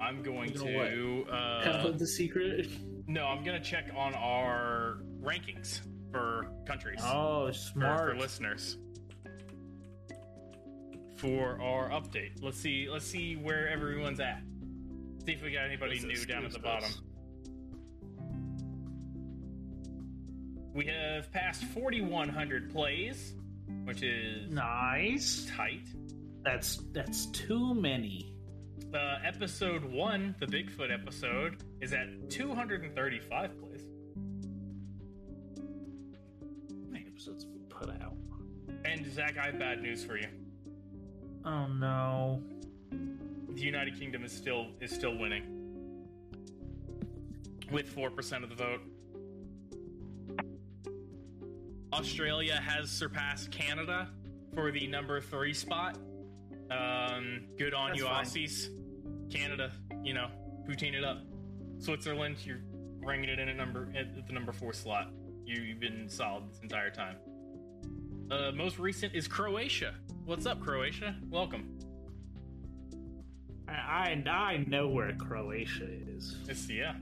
I'm 0.00 0.22
going 0.22 0.52
You 0.52 0.58
know 0.64 1.24
to 1.24 1.32
uh, 1.32 1.82
of 1.88 1.98
the 1.98 2.06
secret. 2.06 2.68
no, 3.06 3.26
I'm 3.26 3.42
gonna 3.44 3.60
check 3.62 3.90
on 3.96 4.14
our 4.14 4.98
rankings 5.22 5.80
for 6.12 6.46
countries. 6.66 7.00
Oh, 7.02 7.46
for, 7.48 7.52
smart. 7.52 8.10
for 8.12 8.16
listeners 8.20 8.76
for 11.16 11.60
our 11.60 11.88
update. 11.90 12.42
Let's 12.42 12.58
see. 12.58 12.88
Let's 12.90 13.06
see 13.06 13.34
where 13.36 13.68
everyone's 13.68 14.20
at. 14.20 14.42
See 15.24 15.32
if 15.32 15.42
we 15.42 15.52
got 15.52 15.64
anybody 15.64 15.92
What's 15.92 16.04
new 16.04 16.26
down 16.26 16.44
at 16.44 16.52
the 16.52 16.58
What's 16.58 16.84
bottom. 16.84 17.03
We 20.74 20.86
have 20.86 21.30
passed 21.32 21.62
4,100 21.64 22.70
plays, 22.72 23.34
which 23.84 24.02
is 24.02 24.50
Nice. 24.50 25.46
tight. 25.56 25.86
That's 26.42 26.76
that's 26.92 27.26
too 27.26 27.74
many. 27.74 28.36
Uh, 28.92 29.18
episode 29.24 29.84
one, 29.84 30.34
the 30.40 30.46
Bigfoot 30.46 30.92
episode, 30.92 31.62
is 31.80 31.92
at 31.92 32.28
235 32.30 33.58
plays. 33.60 33.82
How 35.56 36.90
many 36.90 37.06
episodes 37.06 37.44
have 37.44 37.52
we 37.52 37.60
put 37.68 37.90
out? 38.02 38.14
And 38.84 39.10
Zach, 39.12 39.36
I 39.38 39.46
have 39.46 39.58
bad 39.58 39.80
news 39.80 40.04
for 40.04 40.18
you. 40.18 40.28
Oh 41.44 41.66
no. 41.68 42.42
The 42.90 43.60
United 43.62 43.98
Kingdom 43.98 44.24
is 44.24 44.32
still 44.32 44.66
is 44.80 44.90
still 44.90 45.16
winning 45.16 45.44
with 47.70 47.88
four 47.88 48.10
percent 48.10 48.44
of 48.44 48.50
the 48.50 48.56
vote. 48.56 48.80
Australia 51.94 52.56
has 52.56 52.90
surpassed 52.90 53.52
Canada 53.52 54.08
for 54.52 54.72
the 54.72 54.84
number 54.88 55.20
three 55.20 55.54
spot. 55.54 55.96
Um, 56.68 57.42
good 57.56 57.72
on 57.72 57.90
That's 57.90 58.00
you, 58.00 58.06
fine. 58.06 58.24
Aussies. 58.24 58.68
Canada, 59.30 59.70
you 60.02 60.12
know, 60.12 60.26
poutine 60.68 60.94
it 60.94 61.04
up. 61.04 61.18
Switzerland, 61.78 62.38
you're 62.44 62.62
bringing 63.00 63.28
it 63.28 63.38
in 63.38 63.48
at 63.48 63.56
number 63.56 63.92
at 63.96 64.26
the 64.26 64.32
number 64.32 64.52
four 64.52 64.72
slot. 64.72 65.12
You, 65.46 65.62
you've 65.62 65.78
been 65.78 66.08
solid 66.08 66.50
this 66.50 66.58
entire 66.62 66.90
time. 66.90 67.14
Uh, 68.28 68.50
most 68.50 68.80
recent 68.80 69.14
is 69.14 69.28
Croatia. 69.28 69.94
What's 70.24 70.46
up, 70.46 70.60
Croatia? 70.60 71.14
Welcome. 71.30 71.78
I 73.68 74.20
I, 74.26 74.28
I 74.28 74.64
know 74.66 74.88
where 74.88 75.12
Croatia 75.12 75.86
is. 76.16 76.34
It's 76.48 76.68
yeah. 76.68 76.94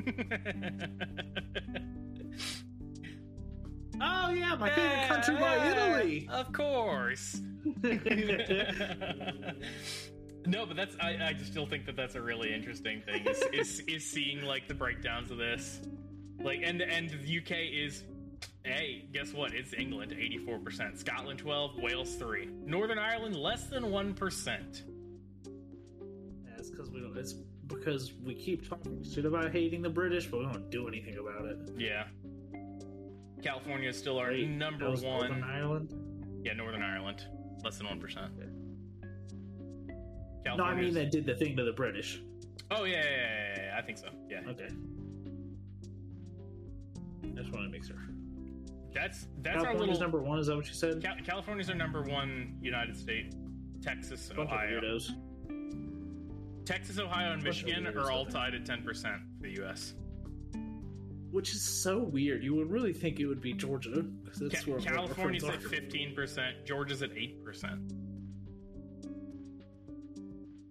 Oh 4.00 4.30
yeah, 4.30 4.56
my 4.56 4.70
favorite 4.70 5.08
country 5.08 5.36
by 5.36 5.66
Italy. 5.68 6.28
Of 6.30 6.52
course. 6.52 7.40
no, 10.46 10.64
but 10.66 10.76
that's 10.76 10.96
I, 11.00 11.18
I 11.22 11.32
just 11.34 11.50
still 11.50 11.66
think 11.66 11.84
that 11.86 11.96
that's 11.96 12.14
a 12.14 12.22
really 12.22 12.54
interesting 12.54 13.02
thing 13.02 13.26
is, 13.26 13.42
is 13.52 13.80
is 13.80 14.10
seeing 14.10 14.42
like 14.42 14.68
the 14.68 14.74
breakdowns 14.74 15.30
of 15.30 15.36
this. 15.38 15.80
Like 16.42 16.60
and 16.64 16.80
and 16.80 17.10
the 17.10 17.38
UK 17.38 17.50
is 17.72 18.04
hey, 18.64 19.04
guess 19.12 19.32
what? 19.32 19.52
It's 19.54 19.72
England 19.74 20.12
84%, 20.12 20.98
Scotland 20.98 21.38
12, 21.38 21.78
Wales 21.78 22.14
3. 22.16 22.48
Northern 22.64 22.98
Ireland 22.98 23.36
less 23.36 23.64
than 23.66 23.84
1%. 23.84 24.82
Yeah, 25.46 26.50
it's 26.58 26.70
because 26.70 26.90
we 26.90 27.00
don't. 27.00 27.16
It's 27.16 27.34
because 27.66 28.12
we 28.24 28.34
keep 28.34 28.68
talking 28.68 29.02
shit 29.02 29.24
about 29.24 29.52
hating 29.52 29.82
the 29.82 29.90
British, 29.90 30.26
but 30.26 30.40
we 30.40 30.46
don't 30.46 30.70
do 30.70 30.88
anything 30.88 31.18
about 31.18 31.46
it. 31.46 31.58
Yeah. 31.78 32.04
California 33.42 33.88
is 33.88 33.98
still 33.98 34.18
our 34.18 34.32
number 34.32 34.90
one. 34.90 35.00
Northern 35.02 35.42
Ireland. 35.44 35.94
Yeah, 36.44 36.54
Northern 36.54 36.82
Ireland, 36.82 37.26
less 37.64 37.78
than 37.78 37.86
one 37.86 38.00
percent. 38.00 38.32
No, 40.44 40.64
I 40.64 40.74
mean 40.74 40.94
that 40.94 41.10
did 41.10 41.26
the 41.26 41.34
thing 41.34 41.56
to 41.56 41.64
the 41.64 41.72
British. 41.72 42.20
Oh 42.70 42.84
yeah, 42.84 42.96
yeah, 42.96 43.02
yeah, 43.04 43.62
yeah, 43.64 43.78
I 43.78 43.82
think 43.82 43.98
so. 43.98 44.08
Yeah, 44.28 44.40
Okay. 44.48 44.68
That's 47.22 47.34
what 47.34 47.38
I 47.38 47.42
just 47.42 47.52
want 47.52 47.66
to 47.66 47.70
make 47.70 47.84
sure. 47.84 47.96
that's 48.94 49.26
that's 49.42 49.58
our 49.58 49.64
California's 49.64 49.98
little. 49.98 50.00
number 50.00 50.22
one. 50.22 50.38
Is 50.38 50.46
that 50.46 50.56
what 50.56 50.66
you 50.66 50.74
said? 50.74 51.02
Cal- 51.02 51.16
California's 51.24 51.68
our 51.68 51.76
number 51.76 52.02
one 52.02 52.56
United 52.60 52.96
States. 52.96 53.36
Texas, 53.82 54.30
Ohio. 54.36 54.80
Texas, 56.64 56.98
Ohio, 56.98 57.32
and 57.32 57.42
Michigan 57.42 57.86
are 57.86 58.10
all 58.10 58.24
tied 58.26 58.54
at 58.54 58.64
ten 58.66 58.82
percent 58.82 59.20
for 59.36 59.42
the 59.44 59.54
U.S. 59.62 59.94
Which 61.30 61.52
is 61.54 61.62
so 61.62 61.98
weird. 61.98 62.42
You 62.42 62.54
would 62.56 62.70
really 62.70 62.92
think 62.92 63.20
it 63.20 63.26
would 63.26 63.40
be 63.40 63.52
Georgia 63.52 64.02
because 64.02 64.40
that's 64.40 64.64
Ca- 64.64 64.70
where 64.72 64.80
California's 64.80 65.44
at 65.44 65.62
fifteen 65.62 66.14
percent. 66.14 66.64
Georgia's 66.64 67.02
at 67.02 67.10
eight 67.16 67.44
percent. 67.44 67.92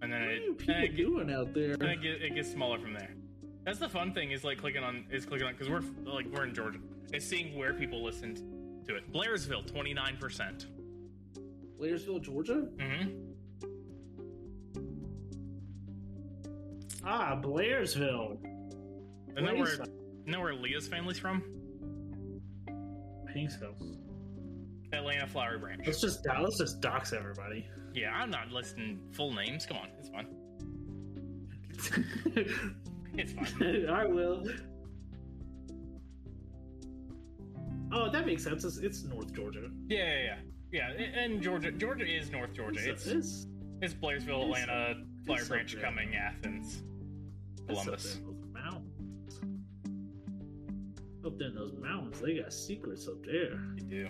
And 0.02 0.12
then 0.12 0.20
What 0.20 0.28
are 0.28 0.32
it, 0.32 0.42
you 0.42 0.56
then 0.66 0.82
people 0.82 0.82
it, 0.82 0.96
doing 0.96 1.30
out 1.32 1.54
there? 1.54 1.76
then 1.76 1.88
it, 1.90 2.02
get, 2.02 2.22
it 2.22 2.34
gets 2.34 2.50
smaller 2.50 2.78
from 2.78 2.92
there. 2.94 3.14
That's 3.64 3.78
the 3.78 3.88
fun 3.88 4.12
thing 4.12 4.30
is 4.32 4.44
like 4.44 4.58
clicking 4.58 4.82
on 4.82 5.04
is 5.10 5.24
clicking 5.26 5.46
on 5.46 5.54
because 5.54 5.68
we're 5.70 5.82
like 6.10 6.26
we're 6.26 6.44
in 6.44 6.54
Georgia. 6.54 6.78
Is 7.12 7.26
seeing 7.26 7.56
where 7.58 7.72
people 7.74 8.02
listened 8.04 8.42
to 8.86 8.96
it. 8.96 9.10
Blairsville, 9.12 9.66
twenty 9.66 9.94
nine 9.94 10.16
percent. 10.18 10.66
Blairsville, 11.80 12.20
Georgia. 12.22 12.66
Mm-hmm. 12.76 13.10
Ah, 17.04 17.38
Blairsville. 17.40 18.36
And 19.36 19.46
then 19.46 19.56
you 19.56 19.66
know 20.30 20.40
where 20.40 20.54
Leah's 20.54 20.88
family's 20.88 21.18
from? 21.18 21.42
I 23.28 23.32
think 23.32 23.50
so. 23.50 23.74
Atlanta 24.92 25.26
Flowery 25.26 25.58
Branch. 25.58 25.82
Let's 25.86 26.00
just 26.00 26.26
let's 26.26 26.58
just 26.58 26.80
dox 26.80 27.12
everybody. 27.12 27.66
Yeah, 27.94 28.10
I'm 28.12 28.30
not 28.30 28.50
listing 28.50 28.98
full 29.12 29.32
names. 29.32 29.66
Come 29.66 29.76
on, 29.78 29.88
it's 29.98 30.08
fine. 30.08 30.26
It's 33.14 33.32
fine. 33.32 33.88
I 33.88 34.06
will. 34.06 34.44
Oh, 37.92 38.08
that 38.10 38.24
makes 38.24 38.44
sense. 38.44 38.64
It's, 38.64 38.78
it's 38.78 39.02
North 39.02 39.34
Georgia. 39.34 39.68
Yeah, 39.88 39.98
yeah, 40.06 40.36
yeah. 40.72 40.90
Yeah, 40.96 41.20
and 41.20 41.42
Georgia, 41.42 41.72
Georgia 41.72 42.06
is 42.06 42.30
North 42.30 42.52
Georgia. 42.54 42.88
It's 42.88 43.06
it's, 43.06 43.46
it's 43.82 43.94
Blairsville, 43.94 44.48
it's- 44.50 44.62
Atlanta, 44.62 44.94
Flowery 45.26 45.44
Branch. 45.48 45.76
Cumming, 45.82 46.14
Athens, 46.14 46.84
Columbus. 47.66 48.20
Up 51.30 51.38
there 51.38 51.48
in 51.48 51.54
those 51.54 51.74
mountains, 51.80 52.20
they 52.20 52.38
got 52.38 52.52
secrets 52.52 53.06
up 53.06 53.24
there. 53.24 53.60
You 53.76 53.84
do. 53.84 54.08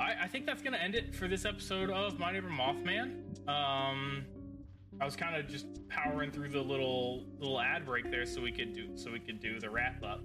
I, 0.00 0.24
I 0.24 0.26
think 0.26 0.46
that's 0.46 0.62
gonna 0.62 0.78
end 0.78 0.96
it 0.96 1.14
for 1.14 1.28
this 1.28 1.44
episode 1.44 1.90
of 1.90 2.18
My 2.18 2.32
Neighbor 2.32 2.48
Mothman. 2.48 3.22
Um, 3.48 4.24
I 5.00 5.04
was 5.04 5.14
kind 5.14 5.36
of 5.36 5.46
just 5.46 5.66
powering 5.88 6.32
through 6.32 6.48
the 6.48 6.60
little 6.60 7.24
little 7.38 7.60
ad 7.60 7.86
break 7.86 8.10
there, 8.10 8.26
so 8.26 8.40
we 8.40 8.50
could 8.50 8.72
do 8.72 8.96
so 8.96 9.12
we 9.12 9.20
could 9.20 9.38
do 9.38 9.60
the 9.60 9.70
wrap 9.70 10.02
up. 10.02 10.24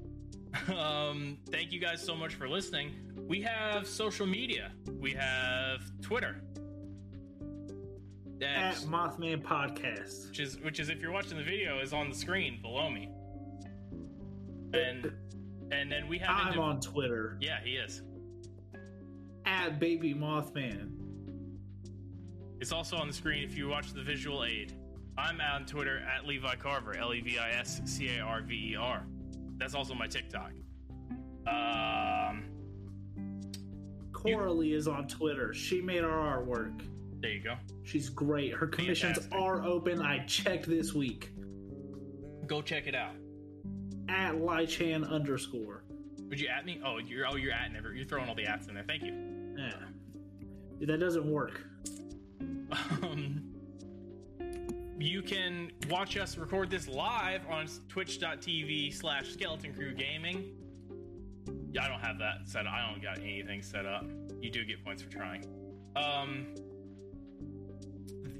um, 0.75 1.37
thank 1.51 1.71
you 1.71 1.79
guys 1.79 2.03
so 2.03 2.15
much 2.15 2.33
for 2.33 2.49
listening. 2.49 2.91
We 3.27 3.39
have 3.41 3.85
social 3.85 4.25
media. 4.25 4.71
We 4.99 5.11
have 5.11 5.81
Twitter. 6.01 6.41
At 8.41 8.77
Mothman 8.77 9.43
Podcast. 9.43 10.29
which 10.29 10.39
is 10.39 10.59
which 10.61 10.79
is 10.79 10.89
if 10.89 11.01
you're 11.01 11.11
watching 11.11 11.37
the 11.37 11.43
video 11.43 11.79
is 11.79 11.93
on 11.93 12.09
the 12.09 12.15
screen 12.15 12.59
below 12.63 12.89
me. 12.89 13.09
And 14.73 15.11
and 15.71 15.91
then 15.91 16.07
we 16.07 16.17
have 16.19 16.29
I'm 16.29 16.59
on 16.59 16.79
Twitter 16.81 17.37
yeah 17.39 17.59
he 17.63 17.71
is. 17.71 18.01
at 19.45 19.79
Baby 19.79 20.13
Mothman. 20.13 20.91
It's 22.59 22.71
also 22.71 22.97
on 22.97 23.07
the 23.07 23.13
screen 23.13 23.43
if 23.43 23.55
you 23.55 23.67
watch 23.67 23.93
the 23.93 24.03
visual 24.03 24.43
aid. 24.43 24.73
I'm 25.17 25.41
on 25.41 25.65
Twitter 25.65 25.99
at 25.99 26.25
Levi 26.25 26.55
Carver, 26.55 26.95
L 26.95 27.13
E 27.13 27.21
V 27.21 27.37
I 27.39 27.49
S 27.51 27.81
C 27.85 28.09
A 28.17 28.21
R 28.21 28.41
V 28.41 28.71
E 28.73 28.75
R. 28.75 29.03
That's 29.57 29.73
also 29.75 29.93
my 29.93 30.07
TikTok. 30.07 30.51
Um, 31.47 32.45
Coralie 34.13 34.73
is 34.73 34.87
on 34.87 35.07
Twitter. 35.07 35.53
She 35.53 35.81
made 35.81 36.03
our 36.03 36.39
artwork. 36.39 36.81
there 37.19 37.31
you 37.31 37.43
go. 37.43 37.55
She's 37.83 38.09
great. 38.09 38.53
Her 38.53 38.67
commissions 38.67 39.17
Fantastic. 39.17 39.39
are 39.41 39.63
open. 39.63 40.01
I 40.01 40.19
checked 40.25 40.67
this 40.67 40.93
week. 40.93 41.31
Go 42.47 42.61
check 42.61 42.85
it 42.87 42.95
out. 42.95 43.13
At 44.11 44.33
Lychan 44.35 45.09
underscore. 45.09 45.83
Would 46.27 46.39
you 46.39 46.49
at 46.49 46.65
me? 46.65 46.81
Oh, 46.85 46.97
you're 46.97 47.25
oh 47.27 47.35
you're 47.35 47.53
at 47.53 47.71
never. 47.71 47.93
You're 47.93 48.05
throwing 48.05 48.27
all 48.27 48.35
the 48.35 48.45
ats 48.45 48.67
in 48.67 48.73
there. 48.73 48.83
Thank 48.83 49.03
you. 49.03 49.13
Yeah. 49.57 49.71
That 50.81 50.99
doesn't 50.99 51.25
work. 51.25 51.61
Um, 53.01 53.43
you 54.99 55.21
can 55.21 55.71
watch 55.89 56.17
us 56.17 56.37
record 56.37 56.69
this 56.69 56.87
live 56.87 57.41
on 57.49 57.67
twitch.tv 57.87 58.93
slash 58.93 59.33
skeleton 59.33 59.73
crew 59.73 59.93
gaming. 59.93 60.51
Yeah, 61.71 61.85
I 61.85 61.87
don't 61.87 62.01
have 62.01 62.17
that 62.19 62.47
set 62.47 62.67
up. 62.67 62.73
I 62.73 62.89
don't 62.91 63.01
got 63.01 63.19
anything 63.19 63.61
set 63.61 63.85
up. 63.85 64.05
You 64.41 64.51
do 64.51 64.65
get 64.65 64.83
points 64.83 65.01
for 65.01 65.09
trying. 65.09 65.45
Um, 65.95 66.47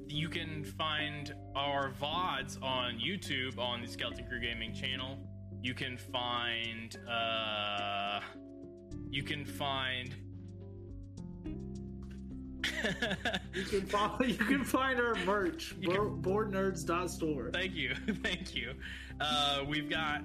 you 0.08 0.30
can 0.30 0.64
find 0.64 1.34
our 1.56 1.92
VODs 1.92 2.62
on 2.62 3.00
YouTube 3.00 3.58
on 3.58 3.82
the 3.82 3.88
Skeleton 3.88 4.28
Crew 4.28 4.40
Gaming 4.40 4.74
channel. 4.74 5.18
You 5.62 5.74
can 5.76 5.98
find, 5.98 6.98
uh, 7.08 8.20
you 9.10 9.22
can 9.24 9.46
find. 9.46 10.14
You 13.54 13.64
can 13.64 13.86
follow, 13.86 14.22
you 14.26 14.34
can 14.36 14.64
find 14.64 15.00
our 15.00 15.14
merch. 15.26 15.76
Bo- 15.84 16.10
boardnerds.store. 16.10 17.52
Thank 17.54 17.76
you, 17.76 17.94
thank 18.24 18.56
you. 18.56 18.74
Uh, 19.20 19.64
we've 19.68 19.90
got 19.90 20.24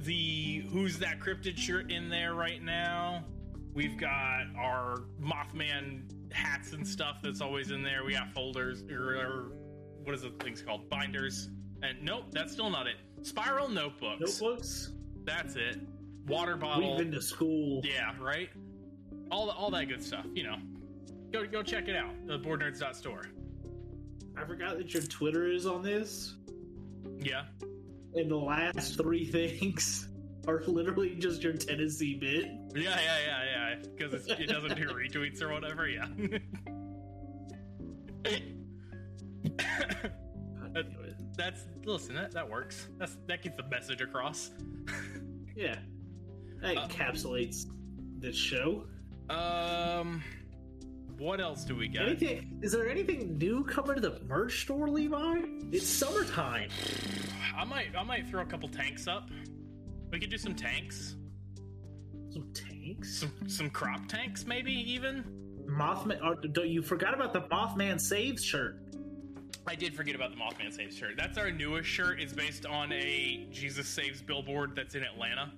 the 0.00 0.66
"Who's 0.70 0.98
That 0.98 1.18
Cryptid" 1.18 1.56
shirt 1.56 1.90
in 1.90 2.10
there 2.10 2.34
right 2.34 2.62
now. 2.62 3.24
We've 3.72 3.96
got 3.96 4.44
our 4.56 5.04
Mothman 5.20 6.02
hats 6.32 6.72
and 6.72 6.86
stuff 6.86 7.18
that's 7.22 7.40
always 7.40 7.70
in 7.70 7.82
there. 7.82 8.04
We 8.04 8.12
got 8.12 8.32
folders 8.34 8.82
or, 8.90 9.16
or 9.16 9.52
what 10.04 10.14
is 10.14 10.22
the 10.22 10.30
things 10.42 10.60
called? 10.60 10.90
Binders. 10.90 11.48
And 11.82 12.02
nope, 12.02 12.24
that's 12.32 12.52
still 12.52 12.70
not 12.70 12.86
it. 12.86 12.96
Spiral 13.22 13.68
notebooks. 13.68 14.40
Notebooks. 14.40 14.92
That's 15.24 15.56
it. 15.56 15.80
Water 16.26 16.56
bottle. 16.56 16.90
We've 16.90 16.98
been 16.98 17.12
to 17.12 17.22
school. 17.22 17.80
Yeah, 17.84 18.12
right. 18.20 18.50
All 19.30 19.50
all 19.50 19.70
that 19.70 19.88
good 19.88 20.02
stuff. 20.02 20.26
You 20.34 20.44
know, 20.44 20.56
go 21.32 21.46
go 21.46 21.62
check 21.62 21.88
it 21.88 21.96
out. 21.96 22.14
The 22.26 22.38
boardnerds.store. 22.38 23.26
I 24.36 24.44
forgot 24.44 24.78
that 24.78 24.94
your 24.94 25.02
Twitter 25.02 25.50
is 25.50 25.66
on 25.66 25.82
this. 25.82 26.36
Yeah. 27.18 27.44
And 28.14 28.30
the 28.30 28.36
last 28.36 28.96
three 28.96 29.26
things 29.26 30.08
are 30.46 30.62
literally 30.66 31.16
just 31.16 31.42
your 31.42 31.54
Tennessee 31.54 32.14
bit. 32.14 32.46
Yeah, 32.74 32.98
yeah, 33.00 33.18
yeah, 33.26 33.44
yeah. 33.44 33.74
Because 33.96 34.26
it 34.28 34.48
doesn't 34.48 34.76
do 34.76 34.88
retweets 34.88 35.42
or 35.42 35.52
whatever. 35.52 35.88
Yeah. 35.88 36.06
God 41.38 41.44
damn 41.44 41.56
it. 41.56 41.56
That's 41.56 41.86
listen. 41.86 42.14
That 42.16 42.32
that 42.32 42.48
works. 42.48 42.88
That's 42.98 43.16
that 43.26 43.42
gets 43.42 43.56
the 43.56 43.64
message 43.64 44.00
across. 44.00 44.50
Yeah. 45.56 45.74
That 46.62 46.76
Uh, 46.76 46.86
encapsulates 46.86 47.66
the 48.20 48.32
show. 48.32 48.84
Um, 49.28 50.22
what 51.16 51.40
else 51.40 51.64
do 51.64 51.74
we 51.74 51.88
got? 51.88 52.06
Anything? 52.06 52.60
Is 52.62 52.70
there 52.70 52.88
anything 52.88 53.36
new 53.38 53.64
coming 53.64 53.96
to 53.96 54.00
the 54.00 54.20
merch 54.28 54.60
store, 54.62 54.88
Levi? 54.88 55.40
It's 55.72 55.84
summertime. 55.88 56.68
I 57.56 57.64
might 57.64 57.88
I 57.98 58.04
might 58.04 58.28
throw 58.28 58.42
a 58.42 58.46
couple 58.46 58.68
tanks 58.68 59.08
up. 59.08 59.30
We 60.12 60.20
could 60.20 60.30
do 60.30 60.38
some 60.38 60.54
tanks, 60.54 61.16
Some 62.30 62.52
tanks. 62.54 63.18
some 63.18 63.32
some 63.48 63.68
crop 63.70 64.06
tanks, 64.06 64.46
maybe 64.46 64.72
even. 64.72 65.24
Mothman. 65.68 66.22
Or, 66.24 66.36
don't- 66.36 66.68
you 66.68 66.82
forgot 66.82 67.14
about 67.14 67.32
the 67.32 67.40
Mothman 67.42 68.00
Saves 68.00 68.44
shirt. 68.44 68.80
I 69.68 69.74
did 69.74 69.94
forget 69.94 70.14
about 70.14 70.30
the 70.30 70.36
Mothman 70.36 70.72
Saves 70.74 70.96
shirt. 70.96 71.14
That's 71.16 71.36
our 71.36 71.50
newest 71.50 71.88
shirt. 71.88 72.20
It's 72.20 72.32
based 72.32 72.64
on 72.64 72.90
a 72.92 73.46
Jesus 73.50 73.86
Saves 73.86 74.22
billboard 74.22 74.72
that's 74.74 74.94
in 74.94 75.02
Atlanta, 75.02 75.52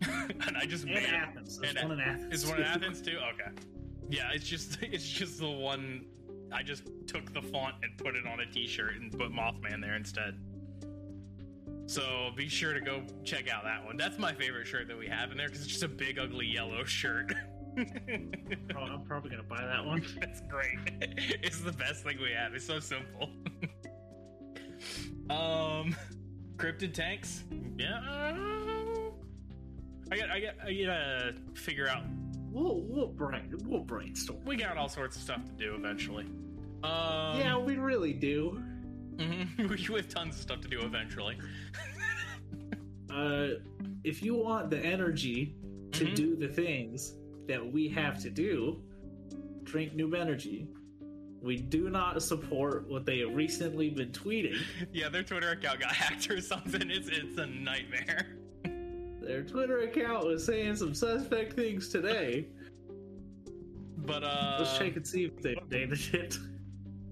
and 0.00 0.56
I 0.56 0.66
just 0.66 0.84
And 0.84 0.94
made. 0.94 1.04
Athens. 1.06 1.58
There's 1.58 1.76
And 1.76 1.88
one 1.88 2.00
in 2.00 2.06
Athens. 2.08 2.34
Is 2.34 2.50
one 2.50 2.58
in 2.58 2.64
Athens 2.66 3.00
too? 3.00 3.18
Okay. 3.34 3.50
Yeah, 4.10 4.30
it's 4.34 4.46
just 4.46 4.78
it's 4.82 5.08
just 5.08 5.38
the 5.38 5.48
one. 5.48 6.04
I 6.52 6.62
just 6.62 6.84
took 7.06 7.32
the 7.32 7.42
font 7.42 7.76
and 7.82 7.96
put 7.98 8.14
it 8.14 8.26
on 8.26 8.40
a 8.40 8.46
T-shirt 8.46 8.96
and 9.00 9.10
put 9.12 9.32
Mothman 9.32 9.80
there 9.80 9.96
instead. 9.96 10.38
So 11.86 12.30
be 12.36 12.48
sure 12.48 12.72
to 12.74 12.80
go 12.80 13.02
check 13.24 13.48
out 13.50 13.64
that 13.64 13.84
one. 13.84 13.96
That's 13.96 14.18
my 14.18 14.32
favorite 14.32 14.66
shirt 14.66 14.88
that 14.88 14.98
we 14.98 15.06
have 15.08 15.30
in 15.32 15.36
there 15.36 15.46
because 15.48 15.62
it's 15.62 15.70
just 15.70 15.82
a 15.82 15.88
big 15.88 16.18
ugly 16.18 16.46
yellow 16.46 16.84
shirt. 16.84 17.32
Oh, 17.78 18.80
I'm 18.80 19.02
probably 19.02 19.30
gonna 19.30 19.42
buy 19.42 19.60
that 19.64 19.84
one. 19.84 20.02
That's 20.20 20.40
great. 20.48 20.78
It's 21.42 21.60
the 21.60 21.72
best 21.72 22.04
thing 22.04 22.18
we 22.20 22.32
have. 22.32 22.54
It's 22.54 22.66
so 22.66 22.80
simple. 22.80 23.30
um, 25.30 25.94
cryptid 26.56 26.92
tanks. 26.94 27.44
Yeah. 27.78 28.00
I 30.10 30.16
got. 30.16 30.30
I 30.30 30.40
got. 30.40 30.54
I 30.64 30.72
gotta 30.74 31.34
figure 31.54 31.88
out 31.88 32.04
We'll 32.50 32.80
we'll 32.88 33.08
brain 33.08 33.52
we'll 33.66 33.82
brainstorm. 33.84 34.42
we 34.46 34.56
got 34.56 34.78
all 34.78 34.88
sorts 34.88 35.16
of 35.16 35.22
stuff 35.22 35.44
to 35.44 35.52
do 35.52 35.74
eventually. 35.74 36.24
Um, 36.82 37.38
yeah, 37.38 37.58
we 37.58 37.76
really 37.76 38.14
do. 38.14 38.62
mhm. 39.16 39.68
we 39.90 39.96
have 39.96 40.08
tons 40.08 40.36
of 40.36 40.40
stuff 40.42 40.60
to 40.62 40.68
do 40.68 40.80
eventually. 40.80 41.36
Uh, 43.10 43.48
if 44.04 44.22
you 44.22 44.34
want 44.34 44.70
the 44.70 44.78
energy 44.78 45.56
to 45.92 46.04
Mhm. 46.06 46.14
do 46.14 46.36
the 46.36 46.48
things 46.48 47.14
that 47.48 47.72
we 47.72 47.88
have 47.88 48.20
to 48.22 48.30
do, 48.30 48.80
drink 49.64 49.94
Noob 49.96 50.18
Energy. 50.18 50.68
We 51.42 51.56
do 51.58 51.90
not 51.90 52.22
support 52.22 52.88
what 52.88 53.04
they 53.06 53.20
have 53.20 53.34
recently 53.34 53.90
been 53.90 54.10
tweeting. 54.10 54.56
Yeah, 54.92 55.08
their 55.08 55.22
Twitter 55.22 55.50
account 55.50 55.80
got 55.80 55.92
hacked 55.94 56.30
or 56.30 56.40
something. 56.40 56.90
It's 56.90 57.08
it's 57.08 57.38
a 57.38 57.46
nightmare. 57.46 58.36
Their 59.20 59.42
Twitter 59.42 59.80
account 59.80 60.24
was 60.24 60.44
saying 60.46 60.76
some 60.76 60.94
suspect 60.94 61.54
things 61.54 61.88
today. 61.88 62.46
But 63.98 64.22
uh, 64.22 64.58
Let's 64.60 64.78
check 64.78 64.94
and 64.94 65.04
see 65.06 65.24
if 65.24 65.42
they 65.42 65.56
updated 65.56 66.14
it. 66.14 66.38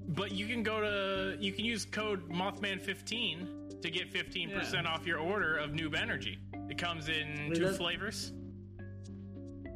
but 0.08 0.30
you 0.30 0.46
can 0.46 0.62
go 0.62 0.80
to 0.80 1.36
you 1.40 1.50
can 1.52 1.64
use 1.64 1.84
code 1.84 2.28
Mothman15 2.30 3.80
to 3.82 3.90
get 3.90 4.12
15% 4.12 4.86
off 4.86 5.06
your 5.06 5.18
order 5.18 5.56
of 5.56 5.70
Noob 5.72 5.96
Energy. 6.00 6.38
It 6.70 6.78
comes 6.78 7.08
in 7.08 7.50
mean, 7.50 7.54
two 7.54 7.72
flavors 7.72 8.32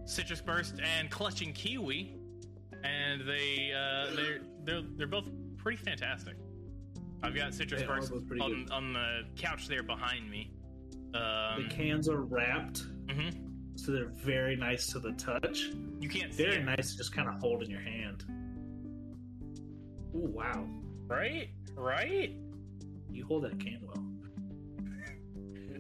Citrus 0.09 0.41
Burst 0.41 0.77
and 0.83 1.11
Clutching 1.11 1.53
Kiwi. 1.53 2.15
And 2.83 3.29
they, 3.29 3.73
uh, 3.73 4.15
they're, 4.15 4.41
they're, 4.65 4.83
they're 4.97 5.07
both 5.07 5.29
pretty 5.57 5.77
fantastic. 5.77 6.37
I've 7.23 7.35
got 7.35 7.53
Citrus 7.53 7.83
They 7.83 7.87
Burst 7.87 8.13
on, 8.41 8.67
on 8.71 8.93
the 8.93 9.23
couch 9.37 9.69
there 9.69 9.83
behind 9.83 10.31
me. 10.31 10.53
Um, 11.15 11.65
the 11.65 11.75
cans 11.75 12.09
are 12.09 12.21
wrapped, 12.21 12.85
mhm. 13.07 13.35
so 13.77 13.93
they're 13.93 14.13
very 14.15 14.57
nice 14.57 14.87
to 14.89 14.99
the 14.99 15.13
touch. 15.13 15.71
You 16.01 16.09
can't 16.09 16.33
see 16.33 16.45
Very 16.45 16.57
it, 16.59 16.65
nice 16.65 16.93
to 16.93 16.99
just 16.99 17.13
kind 17.13 17.29
of 17.29 17.35
hold 17.41 17.63
in 17.63 17.71
your 17.71 17.81
hand. 17.81 18.25
Ooh, 20.15 20.31
wow. 20.35 20.69
right? 21.07 21.49
Right? 21.75 22.37
You 23.11 23.25
hold 23.25 23.45
that 23.45 23.59
can 23.59 23.81
well. 23.83 24.05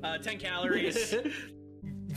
Uh, 0.02 0.18
10 0.18 0.38
calories, 0.38 1.14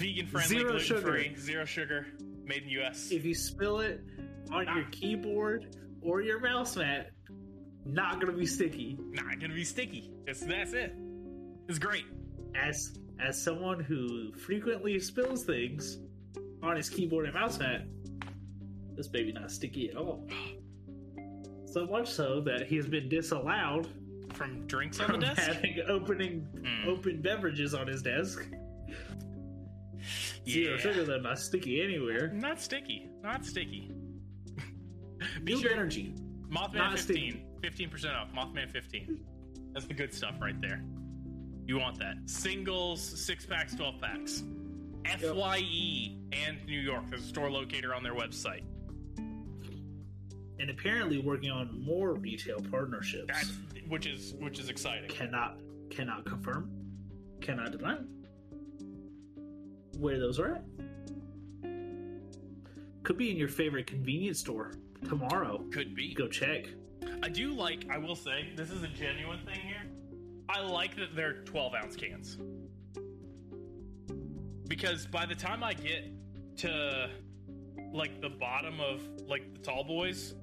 vegan 0.02 0.28
friendly, 0.28 0.58
Zero 0.58 0.72
gluten 0.78 1.02
free, 1.02 1.36
zero 1.38 1.66
sugar, 1.66 2.08
made 2.46 2.64
in 2.64 2.70
US. 2.82 3.12
if 3.12 3.24
you 3.26 3.34
spill 3.36 3.80
it 3.80 4.02
on 4.52 4.66
your 4.76 4.86
keyboard 4.92 5.76
or 6.02 6.22
your 6.22 6.40
mouse 6.40 6.76
mat, 6.76 7.12
not 7.86 8.20
gonna 8.20 8.34
be 8.38 8.46
sticky. 8.46 8.98
Not 9.12 9.40
gonna 9.40 9.54
be 9.54 9.64
sticky. 9.64 10.12
Just 10.28 10.48
that's 10.48 10.74
it. 10.74 10.94
It's 11.70 11.80
great. 11.80 12.06
As 12.56 12.98
as 13.20 13.42
someone 13.42 13.80
who 13.80 14.34
frequently 14.34 15.00
spills 15.00 15.44
things 15.46 16.00
on 16.64 16.76
his 16.76 16.90
keyboard 16.90 17.26
and 17.26 17.34
mouse 17.34 17.60
mat, 17.60 17.86
this 18.96 19.08
baby 19.08 19.32
not 19.32 19.52
sticky 19.52 19.90
at 19.90 19.96
all. 19.98 20.28
So 21.66 21.86
much 21.86 22.10
so 22.12 22.42
that 22.42 22.68
he 22.68 22.76
has 22.76 22.86
been 22.86 23.08
disallowed 23.08 23.88
From 24.34 24.68
drinks 24.68 25.00
on 25.00 25.14
the 25.14 25.18
desk. 25.28 25.42
having 25.42 25.80
opening 25.88 26.46
Mm. 26.56 26.88
open 26.88 27.22
beverages 27.22 27.74
on 27.74 27.88
his 27.88 28.02
desk. 28.02 28.46
Zero 30.48 30.74
Yeah. 30.74 30.78
sugar, 30.80 31.04
though, 31.06 31.20
not 31.20 31.40
sticky 31.40 31.82
anywhere. 31.82 32.30
Not 32.30 32.60
sticky. 32.62 33.10
Not 33.24 33.46
sticky. 33.46 33.92
Be 35.44 35.54
New 35.54 35.62
sure 35.62 35.72
energy. 35.72 36.14
Mothman 36.50 36.74
not 36.76 37.00
15. 37.00 37.46
15% 37.62 38.16
off. 38.16 38.30
Mothman 38.34 38.70
15. 38.72 39.24
That's 39.74 39.86
the 39.86 39.94
good 39.94 40.14
stuff 40.14 40.36
right 40.42 40.60
there. 40.62 40.84
You 41.68 41.78
want 41.78 41.98
that. 42.00 42.16
Singles, 42.26 43.02
six 43.02 43.46
packs, 43.46 43.76
12 43.76 44.02
packs. 44.02 44.44
FYE 45.06 46.18
and 46.34 46.58
New 46.66 46.80
York. 46.80 47.04
There's 47.10 47.24
a 47.24 47.28
store 47.28 47.50
locator 47.50 47.94
on 47.96 48.04
their 48.04 48.14
website. 48.14 48.64
And 49.18 50.70
apparently 50.70 51.18
working 51.20 51.50
on 51.50 51.84
more 51.84 52.14
retail 52.14 52.60
partnerships. 52.60 53.26
That's 53.28 53.52
which 53.88 54.06
is 54.06 54.36
which 54.40 54.60
is 54.60 54.70
exciting. 54.70 55.10
cannot 55.10 55.58
cannot 55.90 56.26
confirm, 56.26 56.70
cannot 57.42 57.72
deny 57.72 57.98
where 60.02 60.20
those 60.20 60.40
are 60.40 60.56
at. 60.56 60.64
Could 63.04 63.18
be 63.18 63.30
in 63.30 63.38
your 63.38 63.48
favorite 63.48 63.88
convenience 63.88 64.40
store 64.40 64.74
tomorrow. 65.08 65.64
Could 65.72 65.96
be. 65.96 66.14
Go 66.14 66.28
check. 66.28 66.66
I 67.24 67.30
do 67.30 67.54
like, 67.54 67.86
I 67.90 67.98
will 67.98 68.16
say, 68.16 68.50
this 68.56 68.72
is 68.72 68.84
a 68.84 68.88
genuine 68.88 69.40
thing 69.46 69.60
here. 69.60 69.84
I 70.50 70.62
like 70.62 70.96
that 70.98 71.16
they're 71.16 71.44
12 71.44 71.74
ounce 71.76 71.96
cans. 71.96 72.38
Because 74.68 75.06
by 75.06 75.26
the 75.26 75.36
time 75.36 75.64
I 75.64 75.74
get 75.74 76.12
to 76.58 77.10
like 77.94 78.22
the 78.22 78.30
bottom 78.30 78.80
of 78.80 79.02
like 79.28 79.54
the 79.54 79.60
tall 79.60 79.84
boys, 79.84 80.34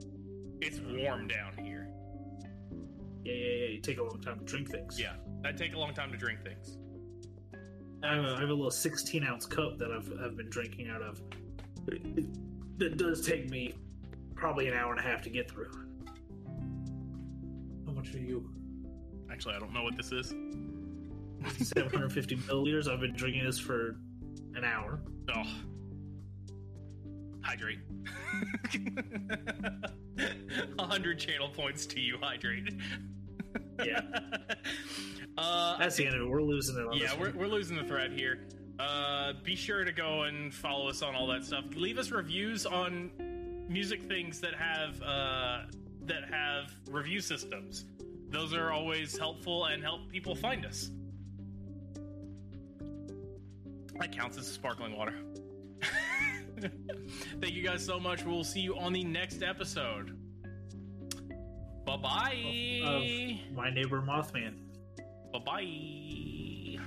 it's 0.61 0.81
warm 0.81 1.27
down 1.27 1.57
here. 1.65 1.89
Yeah, 3.25 3.33
yeah, 3.33 3.55
yeah. 3.57 3.67
You 3.69 3.81
take 3.81 3.99
a 3.99 4.03
long 4.03 4.21
time 4.21 4.39
to 4.39 4.45
drink 4.45 4.71
things. 4.71 5.01
Yeah, 5.01 5.15
that 5.43 5.57
take 5.57 5.75
a 5.75 5.79
long 5.79 5.95
time 5.95 6.13
to 6.13 6.19
drink 6.19 6.43
things. 6.43 6.79
I 8.03 8.15
have 8.15 8.25
a, 8.25 8.29
I 8.29 8.41
have 8.41 8.49
a 8.49 8.55
little 8.55 8.71
16 8.71 9.25
ounce 9.25 9.47
cup 9.47 9.79
that 9.79 9.91
I've, 9.91 10.11
I've 10.23 10.37
been 10.37 10.51
drinking 10.51 10.89
out 10.89 11.03
of. 11.03 11.21
That 12.79 12.97
does 12.97 13.27
take 13.27 13.51
me 13.51 13.75
probably 14.35 14.69
an 14.69 14.75
hour 14.75 14.93
and 14.93 15.01
a 15.01 15.03
half 15.03 15.23
to 15.23 15.31
get 15.31 15.51
through. 15.51 15.71
How 17.87 17.93
much 17.93 18.15
are 18.15 18.19
you? 18.19 18.49
Actually, 19.31 19.57
I 19.57 19.59
don't 19.59 19.73
know 19.73 19.83
what 19.83 19.97
this 19.97 20.13
is. 20.13 20.29
750 21.67 22.37
milliliters. 22.37 22.89
I've 22.89 23.01
been 23.01 23.15
drinking 23.15 23.45
this 23.45 23.59
for 23.59 23.97
an 24.55 24.65
hour. 24.65 25.01
Oh. 25.35 25.43
Hydrate. 27.43 27.81
A 30.79 30.85
hundred 30.85 31.19
channel 31.19 31.49
points 31.49 31.87
to 31.87 32.01
you, 32.01 32.19
hydrate. 32.21 32.75
Yeah. 33.85 34.01
uh, 35.39 35.79
That's 35.79 35.97
the 35.97 36.07
end 36.07 36.17
of 36.17 36.23
it. 36.23 36.29
We're 36.29 36.43
losing 36.43 36.77
it 36.77 36.87
on 36.87 36.97
yeah, 36.97 37.19
we're, 37.19 37.33
we're 37.33 37.47
losing 37.47 37.77
the 37.77 37.85
thread 37.85 38.13
here. 38.13 38.41
Uh, 38.79 39.33
be 39.43 39.57
sure 39.57 39.85
to 39.85 39.93
go 39.93 40.23
and 40.23 40.55
follow 40.55 40.89
us 40.89 41.03
on 41.03 41.15
all 41.15 41.27
that 41.27 41.45
stuff. 41.45 41.65
Leave 41.75 41.99
us 41.99 42.11
reviews 42.11 42.65
on 42.65 43.11
music 43.69 44.03
things 44.03 44.41
that 44.41 44.55
have 44.55 45.03
uh, 45.03 45.63
that 46.03 46.25
have 46.31 46.73
review 46.91 47.21
systems. 47.21 47.87
Those 48.31 48.53
are 48.55 48.71
always 48.71 49.17
helpful 49.17 49.67
and 49.67 49.83
help 49.83 50.09
people 50.11 50.35
find 50.35 50.65
us. 50.65 50.91
That 53.99 54.13
counts 54.13 54.39
as 54.39 54.47
sparkling 54.47 54.97
water. 54.97 55.15
Thank 57.41 57.55
you 57.55 57.63
guys 57.63 57.85
so 57.85 57.99
much. 57.99 58.25
We'll 58.25 58.45
see 58.45 58.61
you 58.61 58.77
on 58.77 58.93
the 58.93 59.03
next 59.03 59.43
episode. 59.43 60.17
Bye 61.89 61.97
bye. 61.97 63.41
My 63.55 63.71
neighbor 63.71 64.03
Mothman. 64.03 64.55
Bye 65.33 65.39
bye. 65.39 66.79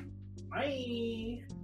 Bye. 0.52 1.58